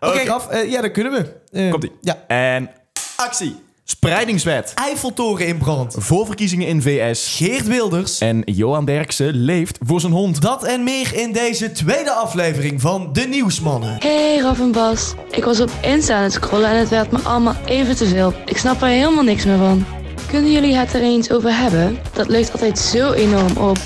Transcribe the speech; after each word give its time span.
Oké, 0.00 0.18
eh, 0.18 0.70
ja, 0.70 0.80
dan 0.80 0.90
kunnen 0.92 1.12
we. 1.12 1.32
Eh, 1.52 1.70
Komt-ie. 1.70 1.92
Ja, 2.00 2.24
En 2.26 2.70
actie. 3.16 3.64
Spreidingswet. 3.88 4.72
Eiffeltoren 4.74 5.46
in 5.46 5.58
brand. 5.58 5.94
Voorverkiezingen 5.98 6.66
in 6.66 6.82
VS. 6.82 7.34
Geert 7.36 7.66
Wilders. 7.66 8.18
En 8.18 8.42
Johan 8.44 8.84
Derksen 8.84 9.34
leeft 9.34 9.78
voor 9.86 10.00
zijn 10.00 10.12
hond. 10.12 10.40
Dat 10.40 10.64
en 10.64 10.84
meer 10.84 11.14
in 11.14 11.32
deze 11.32 11.72
tweede 11.72 12.10
aflevering 12.10 12.80
van 12.80 13.12
De 13.12 13.20
Nieuwsmannen. 13.20 13.96
Hey 13.98 14.38
Raf 14.38 14.60
en 14.60 14.72
Bas, 14.72 15.14
ik 15.30 15.44
was 15.44 15.60
op 15.60 15.70
Insta 15.82 16.16
aan 16.16 16.22
het 16.22 16.32
scrollen 16.32 16.70
en 16.70 16.76
het 16.76 16.88
werd 16.88 17.10
me 17.10 17.18
allemaal 17.18 17.56
even 17.64 17.96
te 17.96 18.06
veel. 18.06 18.32
Ik 18.44 18.56
snap 18.56 18.82
er 18.82 18.88
helemaal 18.88 19.24
niks 19.24 19.44
meer 19.44 19.58
van. 19.58 19.84
Kunnen 20.30 20.52
jullie 20.52 20.76
het 20.76 20.94
er 20.94 21.02
eens 21.02 21.30
over 21.30 21.56
hebben? 21.56 21.98
Dat 22.12 22.28
leeft 22.28 22.52
altijd 22.52 22.78
zo 22.78 23.12
enorm 23.12 23.56
op. 23.56 23.78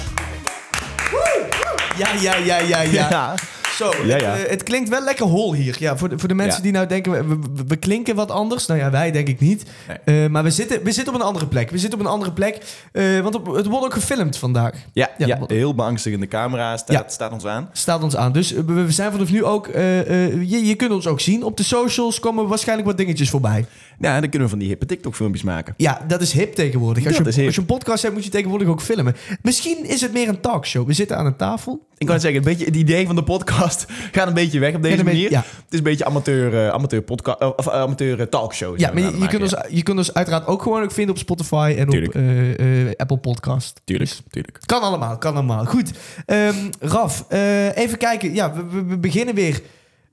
Ja, 1.98 2.08
ja, 2.20 2.36
ja, 2.36 2.58
ja, 2.58 2.80
ja. 2.80 3.08
Ja. 3.10 3.34
Zo, 3.80 3.92
Ja, 4.04 4.12
Het, 4.12 4.20
ja. 4.20 4.36
eh, 4.36 4.50
het 4.50 4.62
klinkt 4.62 4.88
wel 4.88 5.04
lekker 5.04 5.26
hol 5.26 5.54
hier. 5.54 5.76
Ja, 5.78 5.96
voor, 5.96 6.08
de, 6.08 6.18
voor 6.18 6.28
de 6.28 6.34
mensen 6.34 6.56
Ja. 6.56 6.62
die 6.62 6.72
nou 6.72 6.86
denken, 6.86 7.12
we, 7.12 7.36
we, 7.54 7.62
we 7.66 7.76
klinken 7.76 8.14
wat 8.14 8.30
anders. 8.30 8.66
Nou 8.66 8.80
ja, 8.80 8.90
wij 8.90 9.10
denk 9.10 9.28
ik 9.28 9.40
niet. 9.40 9.64
Nee. 10.04 10.24
Eh, 10.24 10.30
maar 10.30 10.42
we 10.42 10.50
zitten, 10.50 10.82
we 10.82 10.92
zitten 10.92 11.14
op 11.14 11.20
een 11.20 11.26
andere 11.26 11.46
plek. 11.46 11.70
We 11.70 11.78
zitten 11.78 11.98
op 11.98 12.04
een 12.04 12.10
andere 12.10 12.32
plek. 12.32 12.58
eh, 12.92 13.20
want 13.20 13.34
op- 13.34 13.54
het 13.54 13.66
wordt 13.66 13.84
ook 13.84 13.92
gefilmd 13.94 14.36
vandaag. 14.36 14.72
Ja, 14.92 15.10
Ja, 15.18 15.26
ja, 15.26 15.38
heel 15.46 15.74
beangstigende 15.74 16.26
camera 16.28 16.76
staat, 16.76 16.96
Ja. 16.96 17.04
staat 17.08 17.32
ons 17.32 17.46
aan. 17.46 17.68
Staat 17.72 18.02
ons 18.02 18.16
aan. 18.16 18.32
Dus 18.32 18.50
we, 18.50 18.62
we 18.72 18.90
zijn 18.92 19.12
vanaf 19.12 19.30
nu 19.30 19.44
ook... 19.44 19.66
je, 19.66 20.60
je 20.64 20.74
kunt 20.74 20.90
ons 20.92 21.06
ook 21.06 21.20
zien. 21.20 21.42
Op 21.44 21.56
de 21.56 21.62
socials 21.62 22.20
komen 22.20 22.48
waarschijnlijk 22.48 22.88
wat 22.88 22.96
dingetjes 22.98 23.30
voorbij. 23.30 23.66
Ja, 23.98 24.12
dan 24.20 24.28
kunnen 24.28 24.42
we 24.42 24.48
van 24.48 24.58
die 24.58 24.68
hippe 24.68 24.86
TikTok-filmpjes 24.86 25.42
maken. 25.42 25.74
Ja, 25.76 26.00
dat 26.08 26.20
is 26.20 26.32
hip 26.32 26.54
tegenwoordig. 26.54 27.06
Als, 27.06 27.16
je, 27.16 27.22
hip. 27.22 27.46
als 27.46 27.54
je 27.54 27.60
een 27.60 27.66
podcast 27.66 28.02
hebt, 28.02 28.14
moet 28.14 28.24
je 28.24 28.30
tegenwoordig 28.30 28.68
ook 28.68 28.80
filmen. 28.82 29.16
Misschien 29.42 29.84
is 29.88 30.00
het 30.00 30.12
meer 30.12 30.28
een 30.28 30.40
talkshow. 30.40 30.86
We 30.86 30.92
zitten 30.92 31.16
aan 31.16 31.26
een 31.26 31.36
tafel. 31.36 31.88
Ik 31.98 32.06
kan 32.06 32.20
zeggen, 32.20 32.38
een 32.38 32.44
beetje, 32.44 32.64
het 32.64 32.76
idee 32.76 33.06
van 33.06 33.14
de 33.16 33.22
podcast 33.22 33.69
gaat 34.12 34.26
een 34.28 34.34
beetje 34.34 34.58
weg 34.58 34.74
op 34.74 34.82
deze 34.82 34.96
beetje- 34.96 35.12
manier. 35.12 35.30
ja. 35.30 35.38
Het 35.38 35.72
is 35.72 35.78
een 35.78 35.84
beetje 35.84 36.04
amateur, 36.04 36.64
eh, 36.66 36.68
amateur, 36.72 37.02
podcast, 37.02 37.40
of 37.56 37.66
eh, 37.66 37.72
amateur 37.80 38.20
eh, 38.20 38.26
talkshow. 38.26 38.78
Ja, 38.78 38.90
maar 38.92 39.02
je, 39.02 39.26
kunt 39.28 39.42
ons, 39.42 39.54
je 39.68 39.82
kunt 39.82 39.98
ons 39.98 40.14
uiteraard 40.14 40.46
ook 40.46 40.62
gewoon 40.62 40.82
ook 40.82 40.92
vinden 40.92 41.14
op 41.14 41.20
Spotify 41.20 41.74
en 41.78 41.88
Tuurlijk. 41.88 42.14
op 42.14 42.20
eh, 42.20 42.86
eh, 42.88 42.92
Apple 42.96 43.16
Podcast. 43.18 43.80
Tuurlijk, 43.84 44.10
tuurlijk. 44.30 44.58
Kan 44.66 44.80
allemaal, 44.82 45.18
kan 45.18 45.34
allemaal. 45.34 45.64
Goed. 45.64 45.90
Ehm, 46.26 46.54
Raf, 46.80 47.24
eh, 47.28 47.76
even 47.76 47.98
kijken. 47.98 48.34
Ja, 48.34 48.52
we, 48.86 48.98
beginnen 48.98 49.34
weer 49.34 49.60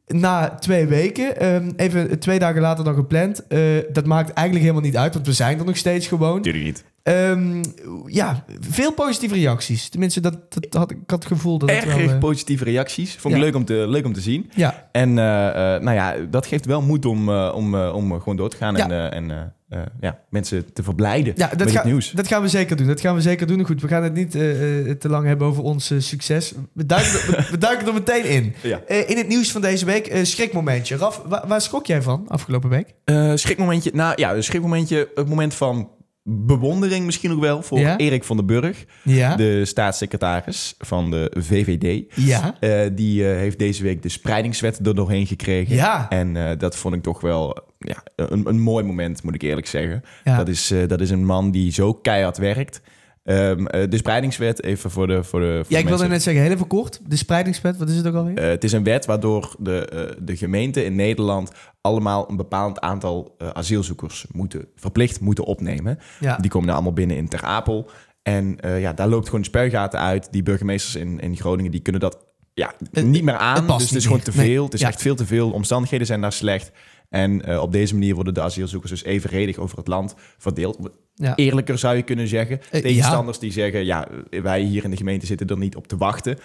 na 0.08 0.50
twee 0.60 0.86
weken. 0.86 1.40
Ehm, 1.40 1.72
even 1.76 2.20
twee 2.20 2.40
dagen 2.40 2.62
later 2.62 2.84
dan 2.84 2.96
gepland. 2.96 3.48
Eh, 3.48 3.60
dat 3.94 4.06
maakt 4.06 4.34
eigenlijk 4.34 4.66
helemaal 4.68 4.88
niet 4.90 4.98
uit, 4.98 5.14
want 5.14 5.26
we 5.26 5.34
zijn 5.34 5.60
er 5.60 5.66
nog 5.66 5.78
steeds 5.78 6.08
gewoon. 6.08 6.42
Tuurlijk 6.42 6.64
niet. 6.66 6.84
Ehm, 7.08 7.64
ja, 8.06 8.44
veel 8.60 8.94
positieve 8.94 9.36
reacties. 9.36 9.90
Tenminste, 9.90 10.20
dat, 10.20 10.38
dat 10.50 10.74
had, 10.74 10.92
ik 10.92 10.98
had 11.08 11.24
het 11.24 11.32
gevoel 11.34 11.58
dat 11.58 11.70
het 11.70 11.86
wel... 11.86 11.98
Erg 11.98 12.12
eh, 12.12 12.18
positieve 12.18 12.64
reacties. 12.64 13.16
Vond 13.16 13.34
ik 13.34 13.40
Ja. 13.40 13.46
leuk, 13.46 13.56
om 13.56 13.66
te, 13.66 13.74
leuk 13.88 14.06
om 14.06 14.14
te 14.14 14.22
zien. 14.22 14.50
ja, 14.56 14.88
En 14.92 15.18
eh, 15.18 15.48
eh, 15.76 15.82
nou 15.82 15.96
ja, 15.96 16.16
dat 16.30 16.46
geeft 16.46 16.66
wel 16.66 16.82
moed 16.82 17.06
om, 17.06 17.30
om, 17.30 17.76
om 17.76 18.12
gewoon 18.20 18.36
door 18.36 18.50
te 18.50 18.58
gaan 18.58 18.76
Ja. 18.76 18.84
en, 18.90 18.92
eh, 19.12 19.18
en 19.18 19.32
eh, 19.32 19.38
eh, 19.80 19.86
ja, 20.00 20.20
mensen 20.30 20.74
te 20.74 20.84
verblijden 20.84 21.34
ja 21.38 21.48
met 21.50 21.60
dat, 21.60 21.74
het 21.74 21.84
nieuws. 21.84 22.12
dat 22.12 22.28
gaan 22.28 22.42
we 22.42 22.48
zeker 22.48 22.76
doen. 22.78 22.88
Dat 22.88 23.02
gaan 23.02 23.16
we 23.16 23.22
zeker 23.22 23.48
doen. 23.48 23.66
Goed, 23.66 23.82
we 23.82 23.88
gaan 23.88 24.04
het 24.04 24.14
niet 24.14 24.32
te 24.32 25.10
lang 25.10 25.26
hebben 25.26 25.48
over 25.48 25.64
ons 25.64 25.92
succes. 25.98 26.54
We 26.74 26.86
duiken, 26.86 27.12
er- 27.36 27.48
we, 27.52 27.58
duiken 27.58 27.88
er 27.88 27.94
meteen 27.94 28.26
in. 28.26 28.54
Ja. 28.64 28.82
Eh, 28.88 29.10
in 29.10 29.18
het 29.18 29.28
nieuws 29.28 29.52
van 29.52 29.62
deze 29.62 29.86
week, 29.86 30.20
schrikmomentje. 30.24 30.98
Raf, 30.98 31.22
wa- 31.28 31.44
waar 31.48 31.62
schrok 31.62 31.86
jij 31.86 32.02
van 32.02 32.26
afgelopen 32.28 32.70
week? 32.70 32.94
Eh, 33.04 33.32
schrikmomentje, 33.36 33.92
nou 33.94 34.14
ja, 34.16 34.34
een 34.36 34.44
schrikmomentje, 34.44 35.10
het 35.16 35.28
moment 35.30 35.54
van 35.54 35.90
bewondering 36.30 37.06
misschien 37.06 37.32
ook 37.32 37.40
wel 37.40 37.62
voor 37.62 37.80
Ja? 37.80 37.98
Erik 37.98 38.24
van 38.24 38.38
den 38.38 38.46
Burg, 38.46 38.86
Ja. 39.04 39.36
de 39.36 39.66
staatssecretaris 39.66 40.76
van 40.78 41.12
de 41.12 41.32
VVD. 41.38 42.14
Ja. 42.16 42.56
Eh, 42.60 42.80
die 42.94 43.30
eh, 43.30 43.38
heeft 43.38 43.60
deze 43.60 43.84
week 43.84 44.02
de 44.02 44.10
spreidingswet 44.10 44.88
er 44.88 44.96
doorheen 44.96 45.28
gekregen. 45.28 45.76
Ja. 45.76 46.10
En 46.10 46.38
eh, 46.38 46.58
dat 46.58 46.76
vond 46.76 46.96
ik 46.96 47.04
toch 47.04 47.22
wel 47.22 47.58
ja, 47.80 48.04
een, 48.16 48.48
een 48.48 48.60
mooi 48.60 48.84
moment, 48.86 49.24
moet 49.24 49.36
ik 49.36 49.42
eerlijk 49.42 49.68
zeggen. 49.68 50.04
Ja. 50.24 50.38
Dat, 50.38 50.48
is, 50.48 50.74
dat 50.88 51.02
is 51.02 51.10
een 51.10 51.26
man 51.26 51.52
die 51.52 51.72
zo 51.72 51.94
keihard 51.94 52.38
werkt. 52.38 52.82
Ehm, 53.28 53.66
eh, 53.66 53.90
de 53.90 53.98
spreidingswet, 53.98 54.64
even 54.64 54.92
voor 54.92 55.08
de, 55.08 55.24
voor 55.24 55.40
de, 55.40 55.56
voor 55.64 55.66
Ja, 55.74 55.78
ik 55.80 55.88
wilde 55.88 56.08
net 56.08 56.22
zeggen, 56.24 56.44
heel 56.44 56.52
even 56.52 56.68
kort. 56.68 57.00
De 57.08 57.16
spreidingswet, 57.16 57.78
wat 57.78 57.90
is 57.90 57.96
het 57.98 58.08
ook 58.08 58.16
alweer? 58.16 58.38
Eh, 58.38 58.50
het 58.50 58.64
is 58.64 58.72
een 58.72 58.84
wet 58.84 59.06
waardoor 59.06 59.56
de, 59.60 59.86
eh, 59.86 60.16
de 60.22 60.38
gemeenten 60.38 60.86
in 60.86 60.96
Nederland 60.96 61.52
allemaal 61.82 62.30
een 62.30 62.36
bepaald 62.36 62.80
aantal 62.80 63.36
asielzoekers 63.54 64.26
moeten, 64.32 64.68
verplicht 64.76 65.20
moeten 65.20 65.44
opnemen. 65.44 66.00
ja. 66.20 66.38
Die 66.38 66.50
komen 66.50 66.66
dan 66.68 66.76
allemaal 66.76 66.94
binnen 66.94 67.18
in 67.18 67.28
Ter 67.28 67.44
Apel. 67.44 67.90
En 68.24 68.58
ja, 68.80 68.94
daar 68.94 69.08
loopt 69.08 69.26
gewoon 69.26 69.42
de 69.42 69.48
spuigaten 69.48 70.00
uit. 70.00 70.28
Die 70.32 70.44
burgemeesters 70.44 70.96
in, 70.96 71.20
in 71.20 71.36
Groningen 71.38 71.72
die 71.72 71.82
kunnen 71.82 72.02
dat 72.02 72.26
ja, 72.54 72.74
Het- 72.92 73.06
niet 73.06 73.24
meer 73.24 73.38
aan. 73.38 73.56
het 73.56 73.66
past 73.66 73.80
dus 73.80 73.90
het 73.90 73.98
is 73.98 74.06
gewoon 74.06 74.22
te 74.22 74.32
veel. 74.32 74.44
Nee. 74.44 74.64
Het 74.64 74.74
is 74.74 74.80
Ja. 74.80 74.88
echt 74.88 75.02
veel 75.02 75.16
te 75.16 75.26
veel. 75.26 75.52
Omstandigheden 75.52 76.08
zijn 76.08 76.22
daar 76.22 76.34
slecht. 76.34 76.72
En 77.10 77.60
op 77.60 77.72
deze 77.72 77.94
manier 77.94 78.16
worden 78.16 78.34
de 78.34 78.42
asielzoekers 78.42 78.92
dus 78.92 79.04
evenredig 79.04 79.58
over 79.58 79.78
het 79.78 79.88
land 79.88 80.16
verdeeld. 80.38 80.78
Ja. 81.18 81.36
Eerlijker 81.36 81.78
zou 81.78 81.96
je 81.96 82.02
kunnen 82.02 82.28
zeggen. 82.28 82.62
Eh, 82.72 82.82
Tegenstanders 82.82 83.40
die 83.40 83.52
zeggen, 83.52 83.86
ja, 83.86 84.08
wij 84.30 84.62
hier 84.62 84.84
in 84.84 84.90
de 84.90 84.98
gemeente 84.98 85.26
zitten 85.26 85.48
er 85.48 85.58
niet 85.58 85.76
op 85.76 85.88
te 85.88 85.98
wachten. 85.98 86.38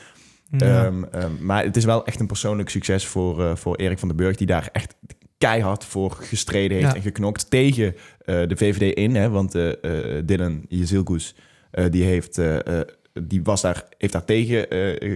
Ja. 0.51 0.85
Ehm, 0.85 1.05
ehm, 1.05 1.31
maar 1.41 1.65
het 1.65 1.77
is 1.77 1.85
wel 1.85 2.07
echt 2.07 2.21
een 2.21 2.27
persoonlijk 2.27 2.69
succes 2.69 3.07
voor, 3.07 3.45
eh, 3.45 3.57
voor 3.57 3.77
Erik 3.77 3.99
van 3.99 4.09
den 4.09 4.17
Burg, 4.17 4.37
die 4.37 4.47
daar 4.47 4.69
echt 4.73 4.95
keihard 5.39 5.85
voor 5.85 6.11
gestreden 6.11 6.77
heeft 6.77 6.95
en 6.95 7.03
geknokt 7.03 7.51
tegen 7.51 7.95
eh, 8.25 8.49
de 8.49 8.57
VVD 8.57 8.97
in. 8.97 9.15
Hè, 9.15 9.31
want 9.31 9.53
Dylan 10.25 10.65
Jezilgus, 10.69 11.35
eh 11.71 11.85
die, 11.91 12.05
heeft, 12.05 12.41
die 13.23 13.43
was 13.43 13.61
daar, 13.61 13.85
heeft 13.99 14.13
daar 14.13 14.25
tegen 14.25 14.67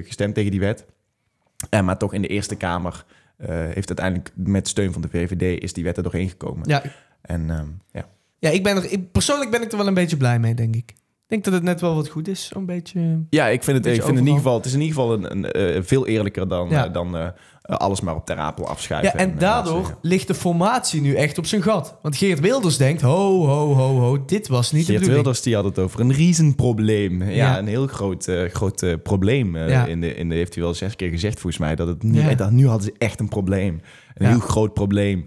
gestemd, 0.04 0.34
tegen 0.34 0.50
die 0.50 0.60
wet. 0.60 0.84
En 1.70 1.84
maar 1.84 1.98
toch 1.98 2.14
in 2.14 2.22
de 2.22 2.28
Eerste 2.28 2.56
Kamer 2.56 3.04
heeft 3.46 3.88
uiteindelijk 3.88 4.30
met 4.34 4.68
steun 4.68 4.92
van 4.92 5.02
de 5.02 5.08
VVD 5.08 5.62
is 5.62 5.72
die 5.72 5.84
wet 5.84 5.96
er 5.96 6.02
doorheen 6.02 6.28
gekomen. 6.28 6.68
ja. 6.68 6.82
En 7.26 7.50
ehm, 7.50 7.68
ja. 7.92 8.08
Ja, 8.38 8.50
ik 8.50 8.62
ben 8.62 8.76
er, 8.76 8.92
ik, 8.92 9.12
persoonlijk 9.12 9.50
ben 9.50 9.62
ik 9.62 9.70
er 9.72 9.78
wel 9.78 9.86
een 9.86 9.94
beetje 9.94 10.16
blij 10.16 10.38
mee, 10.38 10.54
denk 10.54 10.76
ik. 10.76 10.90
Ik 10.90 11.32
denk 11.32 11.44
dat 11.44 11.54
het 11.54 11.62
net 11.62 11.80
wel 11.80 11.94
wat 11.94 12.08
goed 12.08 12.28
is. 12.28 12.46
Zo'n 12.52 12.66
beetje... 12.66 13.24
Ja, 13.30 13.46
ik 13.46 13.62
vind 13.64 13.76
het, 13.84 13.86
ik 13.96 14.02
vind 14.02 14.18
in 14.18 14.24
ieder 14.24 14.36
geval, 14.36 14.56
het 14.56 14.64
is 14.66 14.72
in 14.74 14.80
ieder 14.80 14.94
geval 14.96 15.12
een, 15.12 15.30
een, 15.30 15.50
eh, 15.52 15.82
veel 15.82 16.06
eerlijker 16.06 16.48
dan, 16.48 16.68
Ja. 16.68 16.86
eh, 16.86 16.92
dan 16.92 17.16
eh, 17.16 17.28
alles 17.62 18.00
maar 18.00 18.14
op 18.14 18.26
ter 18.26 18.36
apel 18.36 18.66
afschuiven. 18.68 19.12
Ja, 19.18 19.24
en 19.24 19.38
daardoor 19.38 19.98
ligt 20.02 20.26
de 20.26 20.34
formatie 20.34 21.00
nu 21.00 21.14
echt 21.14 21.38
op 21.38 21.46
zijn 21.46 21.62
gat. 21.62 21.98
Want 22.02 22.16
Geert 22.16 22.40
Wilders 22.40 22.76
denkt, 22.76 23.02
ho, 23.02 23.46
ho, 23.46 23.74
ho, 23.74 23.98
ho, 23.98 24.24
dit 24.24 24.48
was 24.48 24.72
niet 24.72 24.86
de 24.86 24.92
Geert. 24.92 25.06
Wilders 25.06 25.42
die 25.42 25.54
had 25.54 25.64
het 25.64 25.78
over 25.78 26.00
een 26.00 26.12
riesenprobleem. 26.12 27.22
Ja, 27.22 27.28
Ja. 27.30 27.58
een 27.58 27.66
heel 27.66 27.86
groot, 27.86 28.30
groot 28.52 29.02
probleem. 29.02 29.56
Ja. 29.56 29.86
in 29.86 30.00
de, 30.00 30.14
in 30.14 30.28
de, 30.28 30.34
heeft 30.34 30.54
hij 30.54 30.62
wel 30.62 30.74
zes 30.74 30.96
keer 30.96 31.10
gezegd 31.10 31.34
volgens 31.40 31.58
mij. 31.62 31.74
Dat 31.74 31.88
het 31.88 32.02
nu, 32.02 32.20
Ja. 32.20 32.34
dat, 32.34 32.50
nu 32.50 32.66
hadden 32.66 32.84
ze 32.86 32.94
echt 32.98 33.20
een 33.20 33.28
probleem. 33.28 33.80
Een 34.14 34.26
heel 34.26 34.38
groot 34.38 34.74
probleem. 34.74 35.24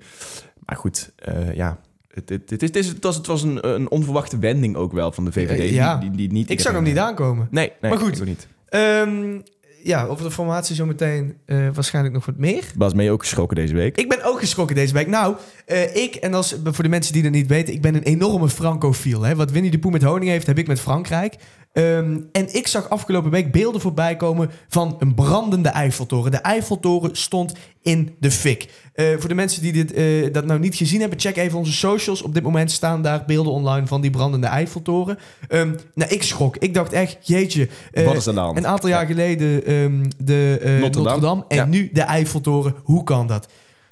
Maar 0.66 0.76
goed, 0.78 1.12
ja. 1.54 1.80
Het, 2.26 2.50
het, 2.50 2.62
het, 2.62 2.76
is, 2.76 2.88
het, 2.88 3.04
was, 3.04 3.16
het 3.16 3.28
was 3.28 3.44
een, 3.44 3.68
een 3.68 3.90
onverwachte 3.90 4.40
wending 4.40 4.76
ook 4.76 4.92
wel 4.92 5.12
van 5.12 5.26
de 5.26 5.32
VVD. 5.32 5.70
Ja. 5.70 5.96
Die, 5.96 6.10
die, 6.10 6.18
die 6.18 6.32
niet 6.32 6.50
Ik 6.50 6.60
zag 6.60 6.74
hem 6.74 6.84
niet 6.84 6.98
aankomen. 6.98 7.48
Nee, 7.52 7.72
nee 7.82 7.92
Maar 7.92 8.00
goed. 8.00 8.20
ik 8.20 8.26
niet. 8.26 8.48
Ehm, 8.70 9.40
ja, 9.84 10.06
over 10.06 10.24
de 10.24 10.32
formatie 10.32 10.76
zometeen 10.76 11.38
eh 11.46 11.58
waarschijnlijk 11.74 12.16
nog 12.16 12.26
wat 12.26 12.38
meer. 12.38 12.64
Bas, 12.78 12.94
ben 12.94 13.04
je 13.04 13.12
ook 13.12 13.22
geschrokken 13.22 13.56
deze 13.56 13.74
week? 13.74 13.98
Ik 13.98 14.10
ben 14.10 14.24
ook 14.24 14.40
geschrokken 14.40 14.76
deze 14.76 14.94
week. 14.94 15.08
Nou, 15.08 15.36
eh, 15.66 15.96
ik, 15.96 16.16
en 16.16 16.34
als, 16.34 16.56
voor 16.64 16.84
de 16.84 16.90
mensen 16.90 17.14
die 17.14 17.24
dat 17.24 17.32
niet 17.32 17.48
weten, 17.48 17.74
ik 17.74 17.82
ben 17.82 17.96
een 17.96 18.04
enorme 18.04 18.50
francofiel. 18.50 19.22
Hè? 19.22 19.36
Wat 19.36 19.52
Winnie 19.52 19.72
de 19.72 19.80
Pooh 19.80 19.92
met 19.92 20.04
honing 20.04 20.32
heeft, 20.32 20.48
heb 20.48 20.58
ik 20.58 20.68
met 20.68 20.80
Frankrijk. 20.80 21.36
Ehm, 21.74 22.20
en 22.32 22.56
ik 22.56 22.68
zag 22.68 22.90
afgelopen 22.90 23.32
week 23.32 23.52
beelden 23.52 23.82
voorbij 23.82 24.16
komen 24.16 24.50
van 24.68 24.96
een 25.00 25.14
brandende 25.16 25.70
Eiffeltoren. 25.70 26.32
De 26.32 26.38
Eiffeltoren 26.38 27.16
stond 27.16 27.54
in 27.82 28.16
de 28.20 28.32
fik. 28.32 28.70
Eh, 28.94 29.06
voor 29.18 29.30
de 29.30 29.36
mensen 29.36 29.62
die 29.62 29.72
dit, 29.74 29.94
eh, 29.94 30.34
dat 30.34 30.46
nou 30.46 30.60
niet 30.60 30.76
gezien 30.76 31.00
hebben, 31.00 31.20
check 31.20 31.38
even 31.38 31.58
onze 31.58 31.72
socials. 31.72 32.22
Op 32.22 32.34
dit 32.34 32.44
moment 32.44 32.72
staan 32.72 33.02
daar 33.02 33.24
beelden 33.28 33.54
online 33.54 33.88
van 33.88 34.02
die 34.02 34.10
brandende 34.12 34.48
Eiffeltoren. 34.48 35.18
Ehm, 35.48 35.72
nou, 35.96 36.12
ik 36.12 36.24
schrok. 36.24 36.58
Ik 36.58 36.74
dacht 36.74 36.94
echt, 36.94 37.18
jeetje. 37.28 37.70
eh, 37.92 38.06
Wat 38.06 38.16
is 38.16 38.26
er? 38.26 38.38
Een 38.38 38.68
aantal 38.68 38.90
jaar 38.90 39.06
geleden 39.06 39.66
ehm, 39.66 40.04
de 40.18 40.58
eh, 40.62 40.70
Notre 40.80 40.82
Notre, 40.82 41.04
Dame. 41.04 41.22
Dame 41.22 41.44
en 41.48 41.58
Ja. 41.58 41.66
nu 41.66 41.90
de 41.94 42.02
Eiffeltoren. 42.02 42.76
Hoe 42.84 43.04
kan 43.04 43.28
dat? 43.28 43.48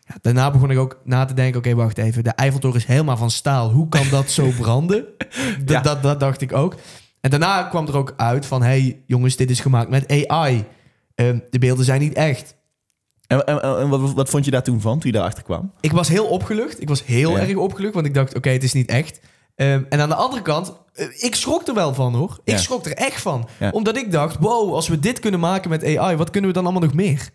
Ja, 0.06 0.16
daarna 0.22 0.52
begon 0.52 0.72
ik 0.72 0.78
ook 0.78 1.00
na 1.04 1.26
te 1.26 1.34
denken, 1.34 1.60
oké, 1.60 1.76
wacht 1.76 1.98
even. 1.98 2.24
De 2.24 2.30
Eiffeltoren 2.30 2.78
is 2.78 2.86
helemaal 2.86 3.18
van 3.18 3.32
staal. 3.32 3.70
Hoe 3.72 3.90
kan 3.90 4.06
dat 4.12 4.30
zo 4.30 4.50
branden? 4.60 5.06
Dat, 5.66 6.04
dat 6.04 6.20
dacht 6.20 6.42
ik 6.42 6.54
ook. 6.54 6.76
En 7.28 7.40
daarna 7.40 7.64
kwam 7.64 7.88
er 7.88 7.98
ook 7.98 8.14
uit 8.18 8.46
van, 8.46 8.64
hey 8.64 9.04
jongens, 9.06 9.36
dit 9.36 9.50
is 9.50 9.60
gemaakt 9.60 9.90
met 9.90 10.28
AI. 10.28 10.66
Ehm, 11.16 11.40
de 11.50 11.60
beelden 11.60 11.86
zijn 11.86 12.00
niet 12.02 12.14
echt. 12.14 12.56
En, 13.28 13.46
en, 13.46 13.62
en 13.62 13.90
wat, 13.90 14.14
wat 14.14 14.30
vond 14.30 14.46
je 14.46 14.52
daar 14.52 14.64
toen 14.64 14.82
van, 14.82 15.00
toen 15.00 15.12
je 15.12 15.16
daarachter 15.18 15.44
kwam? 15.44 15.72
Ik 15.82 15.92
was 15.92 16.08
heel 16.08 16.26
opgelucht. 16.26 16.82
Ik 16.82 16.88
was 16.88 17.06
heel 17.06 17.32
Ja. 17.32 17.40
erg 17.40 17.56
opgelucht, 17.56 17.94
want 17.94 18.06
ik 18.06 18.14
dacht, 18.14 18.36
oké, 18.36 18.50
het 18.50 18.64
is 18.64 18.74
niet 18.74 18.90
echt. 18.90 19.20
Ehm, 19.56 19.84
en 19.90 20.00
aan 20.00 20.10
de 20.10 20.16
andere 20.16 20.42
kant, 20.42 20.74
eh, 20.94 21.06
ik 21.24 21.36
schrok 21.36 21.68
er 21.68 21.74
wel 21.74 21.94
van 21.94 22.14
hoor. 22.16 22.40
Ik 22.44 22.54
Ja. 22.54 22.60
schrok 22.60 22.86
er 22.86 22.92
echt 22.94 23.22
van. 23.22 23.48
Ja. 23.60 23.70
Omdat 23.70 23.98
ik 23.98 24.12
dacht, 24.12 24.38
wow, 24.40 24.74
als 24.74 24.88
we 24.88 25.00
dit 25.00 25.20
kunnen 25.20 25.40
maken 25.40 25.70
met 25.70 25.84
AI, 25.98 26.16
wat 26.16 26.30
kunnen 26.30 26.50
we 26.50 26.56
dan 26.56 26.64
allemaal 26.66 26.82
nog 26.84 26.94
meer? 26.94 27.30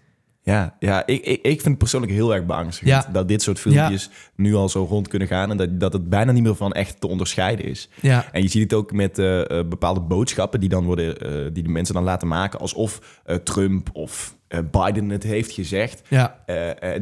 Ja, 0.45 0.77
ja 0.79 1.07
ik, 1.07 1.25
ik, 1.25 1.43
ik 1.43 1.61
vind 1.61 1.65
het 1.65 1.79
persoonlijk 1.79 2.13
heel 2.13 2.35
erg 2.35 2.47
beangstigend 2.47 3.05
Ja. 3.05 3.13
dat 3.13 3.29
dit 3.29 3.43
soort 3.43 3.59
filmpjes 3.59 4.11
nu 4.35 4.55
al 4.55 4.69
zo 4.69 4.85
rond 4.85 5.09
kunnen 5.09 5.29
gaan 5.29 5.51
en 5.51 5.57
dat, 5.57 5.81
dat 5.81 5.93
het 5.93 6.09
bijna 6.09 6.33
niet 6.33 6.43
meer 6.43 6.55
van 6.55 6.73
echt 6.73 7.01
te 7.01 7.07
onderscheiden 7.07 7.65
is. 7.65 7.89
Ja. 8.01 8.33
En 8.33 8.43
je 8.43 8.49
ziet 8.49 8.63
het 8.63 8.73
ook 8.73 8.93
met 8.93 9.19
eh, 9.19 9.41
eh, 9.41 9.69
bepaalde 9.69 10.01
boodschappen 10.01 10.61
die 10.61 10.69
dan 10.69 10.85
worden, 10.85 11.19
eh, 11.19 11.31
die 11.53 11.63
de 11.63 11.69
mensen 11.69 11.95
dan 11.95 12.05
laten 12.05 12.29
maken 12.29 12.59
alsof 12.59 13.21
Trump 13.45 13.91
of 13.93 14.37
Biden 14.71 15.11
het 15.11 15.23
heeft 15.23 15.53
gezegd. 15.53 16.03
Ja. 16.09 16.45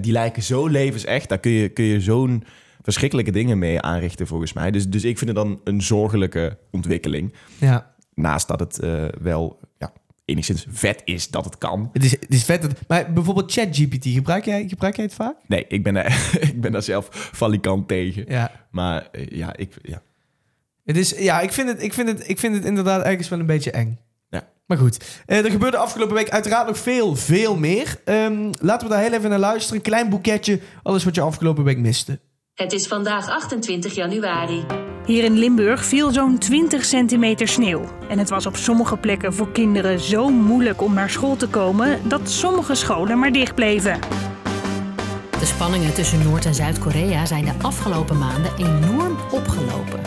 Die 0.01 0.13
lijken 0.13 0.43
zo 0.43 0.67
levensecht. 0.67 1.29
Daar 1.29 1.39
kun 1.39 1.51
je, 1.51 1.69
kun 1.69 1.85
je 1.85 2.01
zo'n 2.01 2.45
verschrikkelijke 2.83 3.31
dingen 3.31 3.59
mee 3.59 3.81
aanrichten 3.81 4.27
volgens 4.27 4.53
mij. 4.53 4.71
Dus, 4.71 4.89
dus 4.89 5.05
ik 5.05 5.19
vind 5.19 5.31
het 5.31 5.39
dan 5.39 5.61
een 5.65 5.83
zorgelijke 5.83 6.59
ontwikkeling. 6.71 7.35
Ja. 7.59 7.93
Naast 8.15 8.49
dat 8.49 8.61
het 8.61 8.81
wel 9.21 9.59
ja, 9.79 9.93
enigszins 10.31 10.67
vet 10.69 11.03
is 11.05 11.29
dat 11.29 11.45
het 11.45 11.59
kan. 11.59 11.91
Het 11.93 12.05
is, 12.05 12.11
het 12.11 12.29
is 12.29 12.45
vet. 12.45 12.63
Dat, 12.63 12.73
maar 12.89 13.13
bijvoorbeeld 13.13 13.53
ChatGPT, 13.53 14.07
gebruik 14.07 14.45
jij, 14.45 14.69
gebruik 14.69 14.97
jij 14.97 15.05
het 15.05 15.15
vaak? 15.15 15.37
Nee, 15.47 15.65
ik 15.69 15.83
ben, 15.83 15.95
daar, 15.95 16.31
ik 16.41 16.61
ben 16.61 16.73
daar 16.73 16.83
zelf 16.83 17.09
valikant 17.33 17.89
tegen. 17.89 18.25
Ja. 18.29 18.51
Maar 18.71 19.09
eh, 19.13 19.27
ja, 19.27 19.57
ik, 19.57 19.75
ja, 19.83 20.03
Het 20.85 20.97
is, 20.97 21.11
ja, 21.19 21.41
ik 21.41 21.53
vind 21.53 21.69
het, 21.69 21.83
ik, 21.83 21.95
vind 21.95 22.09
het, 22.09 22.29
ik 22.29 22.39
vind 22.39 22.55
het 22.55 22.65
inderdaad 22.65 23.05
ergens 23.05 23.29
wel 23.29 23.39
een 23.39 23.47
beetje 23.47 23.71
eng. 23.71 23.99
Ja. 24.29 24.49
Maar 24.67 24.79
goed, 24.79 25.23
eh, 25.27 25.45
er 25.45 25.51
gebeurde 25.51 25.77
afgelopen 25.77 26.15
week 26.15 26.31
uiteraard 26.31 26.67
nog 26.67 26.79
veel, 26.79 27.17
veel 27.17 27.57
meer. 27.57 28.01
Ehm, 28.05 28.51
laten 28.61 28.89
we 28.89 28.95
daar 28.95 29.03
heel 29.03 29.13
even 29.13 29.31
naar 29.31 29.39
luisteren. 29.39 29.77
Een 29.77 29.91
klein 29.91 30.09
boeketje, 30.09 30.61
alles 30.83 31.05
wat 31.05 31.15
je 31.15 31.21
afgelopen 31.21 31.65
week 31.65 31.79
miste. 31.79 32.21
Het 32.55 32.73
is 32.73 32.87
vandaag 32.87 33.29
28 33.29 33.95
januari. 33.95 34.65
Hier 35.07 35.25
in 35.25 35.39
Limburg 35.39 35.85
viel 35.85 36.13
zo'n 36.13 36.39
20 36.39 36.85
centimeter 36.85 37.49
sneeuw. 37.49 37.85
En 38.09 38.19
het 38.19 38.31
was 38.31 38.47
op 38.47 38.57
sommige 38.57 38.97
plekken 38.97 39.35
voor 39.35 39.53
kinderen 39.53 40.01
zo 40.01 40.29
moeilijk 40.29 40.83
om 40.83 40.95
naar 40.95 41.11
school 41.11 41.37
te 41.37 41.49
komen 41.49 42.01
dat 42.09 42.31
sommige 42.31 42.75
scholen 42.75 43.19
maar 43.19 43.33
dicht 43.33 43.55
bleven. 43.55 43.99
De 45.39 45.47
spanningen 45.47 45.95
tussen 45.95 46.23
Noord- 46.23 46.45
en 46.45 46.55
Zuid-Korea 46.55 47.27
zijn 47.27 47.45
de 47.45 47.53
afgelopen 47.63 48.19
maanden 48.19 48.53
enorm 48.57 49.17
opgelopen. 49.31 50.01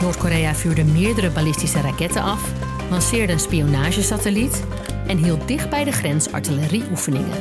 Noord-Korea 0.00 0.54
vuurde 0.54 0.84
meerdere 0.84 1.30
ballistische 1.30 1.80
raketten 1.80 2.22
af, 2.22 2.52
lanceerde 2.90 3.32
een 3.32 3.40
spionagesatelliet 3.40 4.64
en 5.06 5.16
hield 5.16 5.48
dicht 5.48 5.70
bij 5.70 5.84
de 5.84 5.92
grens 5.92 6.32
artillerieoefeningen. 6.32 7.32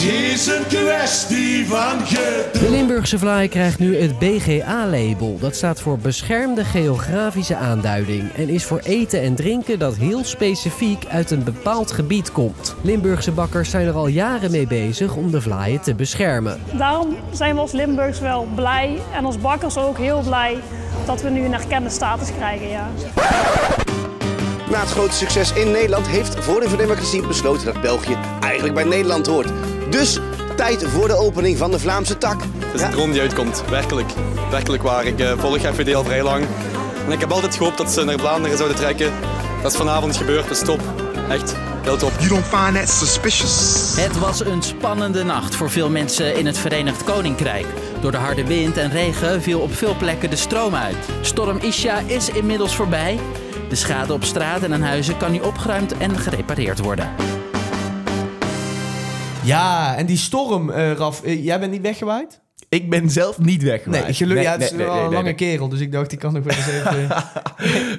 Het 0.00 0.08
is 0.08 0.46
een 0.46 0.66
kwestie 0.66 1.66
van 1.66 2.06
geduld. 2.06 2.60
De 2.60 2.70
Limburgse 2.70 3.18
vlaai 3.18 3.48
krijgt 3.48 3.78
nu 3.78 3.96
het 4.00 4.18
BGA-label. 4.18 5.38
Dat 5.40 5.56
staat 5.56 5.80
voor 5.80 5.98
Beschermde 5.98 6.64
Geografische 6.64 7.56
Aanduiding 7.56 8.32
en 8.32 8.48
is 8.48 8.64
voor 8.64 8.78
eten 8.78 9.22
en 9.22 9.34
drinken 9.34 9.78
dat 9.78 9.96
heel 9.96 10.24
specifiek 10.24 11.06
uit 11.06 11.30
een 11.30 11.44
bepaald 11.44 11.92
gebied 11.92 12.32
komt. 12.32 12.74
Limburgse 12.82 13.30
bakkers 13.30 13.70
zijn 13.70 13.86
er 13.86 13.94
al 13.94 14.06
jaren 14.06 14.50
mee 14.50 14.66
bezig 14.66 15.14
om 15.16 15.30
de 15.30 15.40
vlaaien 15.40 15.80
te 15.80 15.94
beschermen. 15.94 16.60
Daarom 16.72 17.16
zijn 17.30 17.54
we 17.54 17.60
als 17.60 17.72
Limburgs 17.72 18.20
wel 18.20 18.48
blij 18.54 18.98
en 19.14 19.24
als 19.24 19.38
bakkers 19.38 19.76
ook 19.76 19.98
heel 19.98 20.20
blij 20.20 20.58
dat 21.06 21.22
we 21.22 21.30
nu 21.30 21.44
een 21.44 21.54
erkende 21.54 21.90
status 21.90 22.28
krijgen. 22.36 22.68
Ja. 22.68 22.88
Na 24.70 24.80
het 24.80 24.90
grote 24.90 25.14
succes 25.14 25.52
in 25.52 25.70
Nederland 25.70 26.06
heeft 26.06 26.34
Forum 26.34 26.68
voor 26.68 26.78
Democratie 26.78 27.26
besloten 27.26 27.64
dat 27.64 27.80
België 27.80 28.16
eigenlijk 28.40 28.74
bij 28.74 28.84
Nederland 28.84 29.26
hoort. 29.26 29.48
Dus 29.90 30.18
tijd 30.56 30.84
voor 30.88 31.08
de 31.08 31.14
opening 31.14 31.58
van 31.58 31.70
de 31.70 31.78
Vlaamse 31.78 32.18
tak. 32.18 32.42
Het 32.42 32.74
is 32.74 32.80
een 32.80 32.90
droom 32.90 33.12
die 33.12 33.20
uitkomt, 33.20 33.62
werkelijk. 33.68 34.10
Werkelijk 34.50 34.82
waar. 34.82 35.04
Ik 35.04 35.20
eh, 35.20 35.38
volg 35.38 35.58
FVD 35.58 35.94
al 35.94 36.04
vrij 36.04 36.22
lang. 36.22 36.46
En 37.06 37.12
ik 37.12 37.20
heb 37.20 37.30
altijd 37.30 37.56
gehoopt 37.56 37.78
dat 37.78 37.90
ze 37.90 38.04
naar 38.04 38.18
Vlaanderen 38.18 38.56
zouden 38.56 38.78
trekken. 38.78 39.12
Dat 39.62 39.70
is 39.70 39.76
vanavond 39.76 40.16
gebeurd, 40.16 40.48
dus 40.48 40.60
top. 40.60 40.80
Echt, 41.28 41.56
heel 41.82 41.96
top. 41.96 42.12
You 42.18 42.28
don't 42.28 42.44
find 42.44 42.74
that 42.74 42.88
suspicious. 42.88 43.94
Het 43.96 44.18
was 44.18 44.44
een 44.44 44.62
spannende 44.62 45.24
nacht 45.24 45.54
voor 45.54 45.70
veel 45.70 45.90
mensen 45.90 46.36
in 46.36 46.46
het 46.46 46.58
Verenigd 46.58 47.04
Koninkrijk. 47.04 47.66
Door 48.00 48.10
de 48.10 48.16
harde 48.16 48.46
wind 48.46 48.76
en 48.76 48.90
regen 48.90 49.42
viel 49.42 49.60
op 49.60 49.74
veel 49.74 49.96
plekken 49.96 50.30
de 50.30 50.36
stroom 50.36 50.74
uit. 50.74 50.96
Storm 51.20 51.58
Isha 51.58 51.98
is 52.06 52.28
inmiddels 52.28 52.74
voorbij. 52.74 53.18
De 53.68 53.76
schade 53.76 54.12
op 54.12 54.24
straat 54.24 54.62
en 54.62 54.72
aan 54.72 54.82
huizen 54.82 55.16
kan 55.16 55.32
nu 55.32 55.40
opgeruimd 55.40 55.96
en 55.96 56.18
gerepareerd 56.18 56.78
worden. 56.78 57.39
Ja, 59.44 59.96
en 59.96 60.06
die 60.06 60.16
storm, 60.16 60.70
eh, 60.70 60.92
Raf, 60.92 61.22
eh, 61.22 61.44
jij 61.44 61.60
bent 61.60 61.72
niet 61.72 61.82
weggewaaid? 61.82 62.39
Ik 62.70 62.90
ben 62.90 63.10
zelf 63.10 63.38
niet 63.38 63.62
weg. 63.62 63.86
Nee, 63.86 64.12
gelukkig. 64.14 64.44
ja, 64.44 64.52
het 64.52 64.62
is 64.62 64.70
wel 64.70 64.98
een 65.04 65.12
lange 65.12 65.34
kerel, 65.34 65.68
dus 65.68 65.80
ik 65.80 65.92
dacht, 65.92 66.12
ik 66.12 66.18
kan 66.18 66.32
nog 66.32 66.44
wel 66.44 66.54
eens 66.56 66.66
even... 66.66 67.08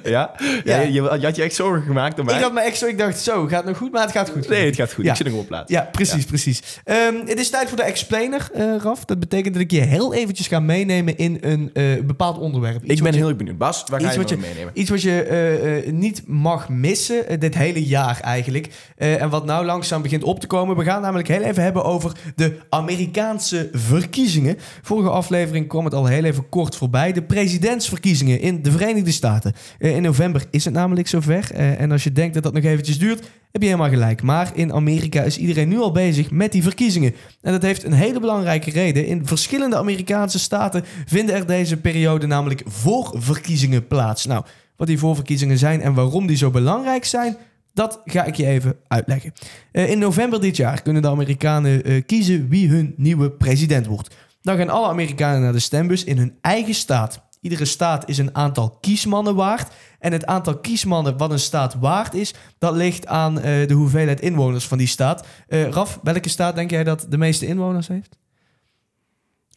Ja? 0.12 0.30
ja? 0.64 0.80
Je, 0.80 0.92
je 0.92 1.02
had 1.02 1.36
je 1.36 1.42
echt 1.42 1.54
zorgen 1.54 1.82
gemaakt 1.82 2.18
om 2.18 2.24
mij? 2.24 2.34
ik 2.36 2.42
had 2.42 2.52
me 2.52 2.60
echt 2.60 2.78
zo, 2.78 2.86
ik 2.86 2.98
dacht, 2.98 3.18
zo, 3.20 3.42
gaat 3.46 3.50
het 3.58 3.64
nog 3.64 3.76
goed? 3.76 3.92
Maar 3.92 4.02
het 4.02 4.10
gaat 4.10 4.30
goed. 4.30 4.48
Nee, 4.48 4.66
het 4.66 4.76
gaat 4.76 4.92
goed. 4.92 5.04
Ja. 5.04 5.10
Ik 5.10 5.16
zit 5.16 5.26
nog 5.26 5.36
op 5.36 5.46
plaats. 5.46 5.70
Ja, 5.72 5.88
precies, 5.92 6.24
precies. 6.24 6.80
Ehm, 6.84 7.14
het 7.26 7.38
is 7.38 7.50
tijd 7.50 7.68
voor 7.68 7.76
de 7.76 7.82
explainer, 7.82 8.48
eh, 8.54 8.74
Raf. 8.82 9.04
Dat 9.04 9.20
betekent 9.20 9.54
dat 9.54 9.62
ik 9.62 9.70
je 9.70 9.80
heel 9.80 10.14
eventjes 10.14 10.46
ga 10.46 10.60
meenemen 10.60 11.16
in 11.16 11.38
een 11.40 11.70
eh, 11.72 11.84
bepaald 12.04 12.38
onderwerp. 12.38 12.82
Iets 12.84 12.92
Ik 12.94 13.02
ben 13.02 13.12
je- 13.12 13.18
heel 13.18 13.34
benieuwd. 13.34 13.58
Bas, 13.58 13.84
waar 13.86 14.00
ga 14.00 14.06
Iets 14.06 14.14
je 14.14 14.20
wat, 14.20 14.28
je, 14.30 14.36
meenemen? 14.36 14.70
iets 14.74 14.90
wat 14.90 15.02
je 15.02 15.22
eh, 15.22 15.92
niet 15.92 16.22
mag 16.26 16.68
missen 16.68 17.40
dit 17.40 17.54
hele 17.54 17.84
jaar 17.86 18.20
eigenlijk. 18.20 18.68
En 18.96 19.30
wat 19.30 19.44
nou 19.44 19.64
langzaam 19.64 20.02
begint 20.02 20.22
op 20.22 20.40
te 20.40 20.46
komen. 20.46 20.76
We 20.76 20.84
gaan 20.84 21.02
namelijk 21.02 21.28
heel 21.28 21.42
even 21.42 21.62
hebben 21.62 21.84
over 21.84 22.12
de 22.36 22.56
Amerikaanse 22.68 23.68
verkiezingen. 23.72 24.58
Vorige 24.82 25.10
aflevering 25.10 25.68
kwam 25.68 25.84
het 25.84 25.94
al 25.94 26.06
heel 26.06 26.24
even 26.24 26.48
kort 26.48 26.76
voorbij. 26.76 27.12
De 27.12 27.22
presidentsverkiezingen 27.22 28.40
in 28.40 28.62
de 28.62 28.70
Verenigde 28.70 29.12
Staten. 29.12 29.52
Eh, 29.78 29.96
in 29.96 30.02
november 30.02 30.44
is 30.50 30.64
het 30.64 30.74
namelijk 30.74 31.08
zover. 31.08 31.50
Eh, 31.54 31.80
en 31.80 31.92
als 31.92 32.04
je 32.04 32.12
denkt 32.12 32.34
dat 32.34 32.42
dat 32.42 32.52
nog 32.52 32.64
eventjes 32.64 32.98
duurt, 32.98 33.28
heb 33.52 33.62
je 33.62 33.68
helemaal 33.68 33.88
gelijk. 33.88 34.22
Maar 34.22 34.50
in 34.54 34.72
Amerika 34.72 35.22
is 35.22 35.38
iedereen 35.38 35.68
nu 35.68 35.78
al 35.78 35.92
bezig 35.92 36.30
met 36.30 36.52
die 36.52 36.62
verkiezingen. 36.62 37.14
En 37.40 37.52
dat 37.52 37.62
heeft 37.62 37.84
een 37.84 37.92
hele 37.92 38.20
belangrijke 38.20 38.70
reden. 38.70 39.06
In 39.06 39.26
verschillende 39.26 39.76
Amerikaanse 39.76 40.38
staten 40.38 40.84
vinden 41.06 41.34
er 41.34 41.46
deze 41.46 41.76
periode 41.76 42.26
namelijk 42.26 42.62
voorverkiezingen 42.66 43.86
plaats. 43.86 44.26
Nou, 44.26 44.44
wat 44.76 44.86
die 44.86 44.98
voorverkiezingen 44.98 45.58
zijn 45.58 45.80
en 45.80 45.94
waarom 45.94 46.26
die 46.26 46.36
zo 46.36 46.50
belangrijk 46.50 47.04
zijn, 47.04 47.36
dat 47.74 48.00
ga 48.04 48.24
ik 48.24 48.34
je 48.34 48.46
even 48.46 48.76
uitleggen. 48.88 49.32
Eh, 49.72 49.90
in 49.90 49.98
november 49.98 50.40
dit 50.40 50.56
jaar 50.56 50.82
kunnen 50.82 51.02
de 51.02 51.08
Amerikanen 51.08 52.04
kiezen 52.06 52.48
wie 52.48 52.68
hun 52.68 52.94
nieuwe 52.96 53.30
president 53.30 53.86
wordt. 53.86 54.14
Dan 54.42 54.56
gaan 54.56 54.68
alle 54.68 54.88
Amerikanen 54.88 55.40
naar 55.40 55.52
de 55.52 55.58
stembus 55.58 56.04
in 56.04 56.18
hun 56.18 56.38
eigen 56.40 56.74
staat. 56.74 57.20
Iedere 57.40 57.64
staat 57.64 58.08
is 58.08 58.18
een 58.18 58.34
aantal 58.34 58.70
kiesmannen 58.80 59.34
waard. 59.34 59.72
En 59.98 60.12
het 60.12 60.26
aantal 60.26 60.58
kiesmannen 60.58 61.16
wat 61.16 61.30
een 61.30 61.38
staat 61.38 61.74
waard 61.74 62.14
is, 62.14 62.34
dat 62.58 62.74
ligt 62.74 63.06
aan 63.06 63.40
eh, 63.40 63.68
de 63.68 63.74
hoeveelheid 63.74 64.20
inwoners 64.20 64.66
van 64.66 64.78
die 64.78 64.86
staat. 64.86 65.26
Eh, 65.48 65.68
Raf, 65.68 65.98
welke 66.02 66.28
staat 66.28 66.54
denk 66.54 66.70
jij 66.70 66.84
dat 66.84 67.06
de 67.08 67.18
meeste 67.18 67.46
inwoners 67.46 67.88
heeft? 67.88 68.18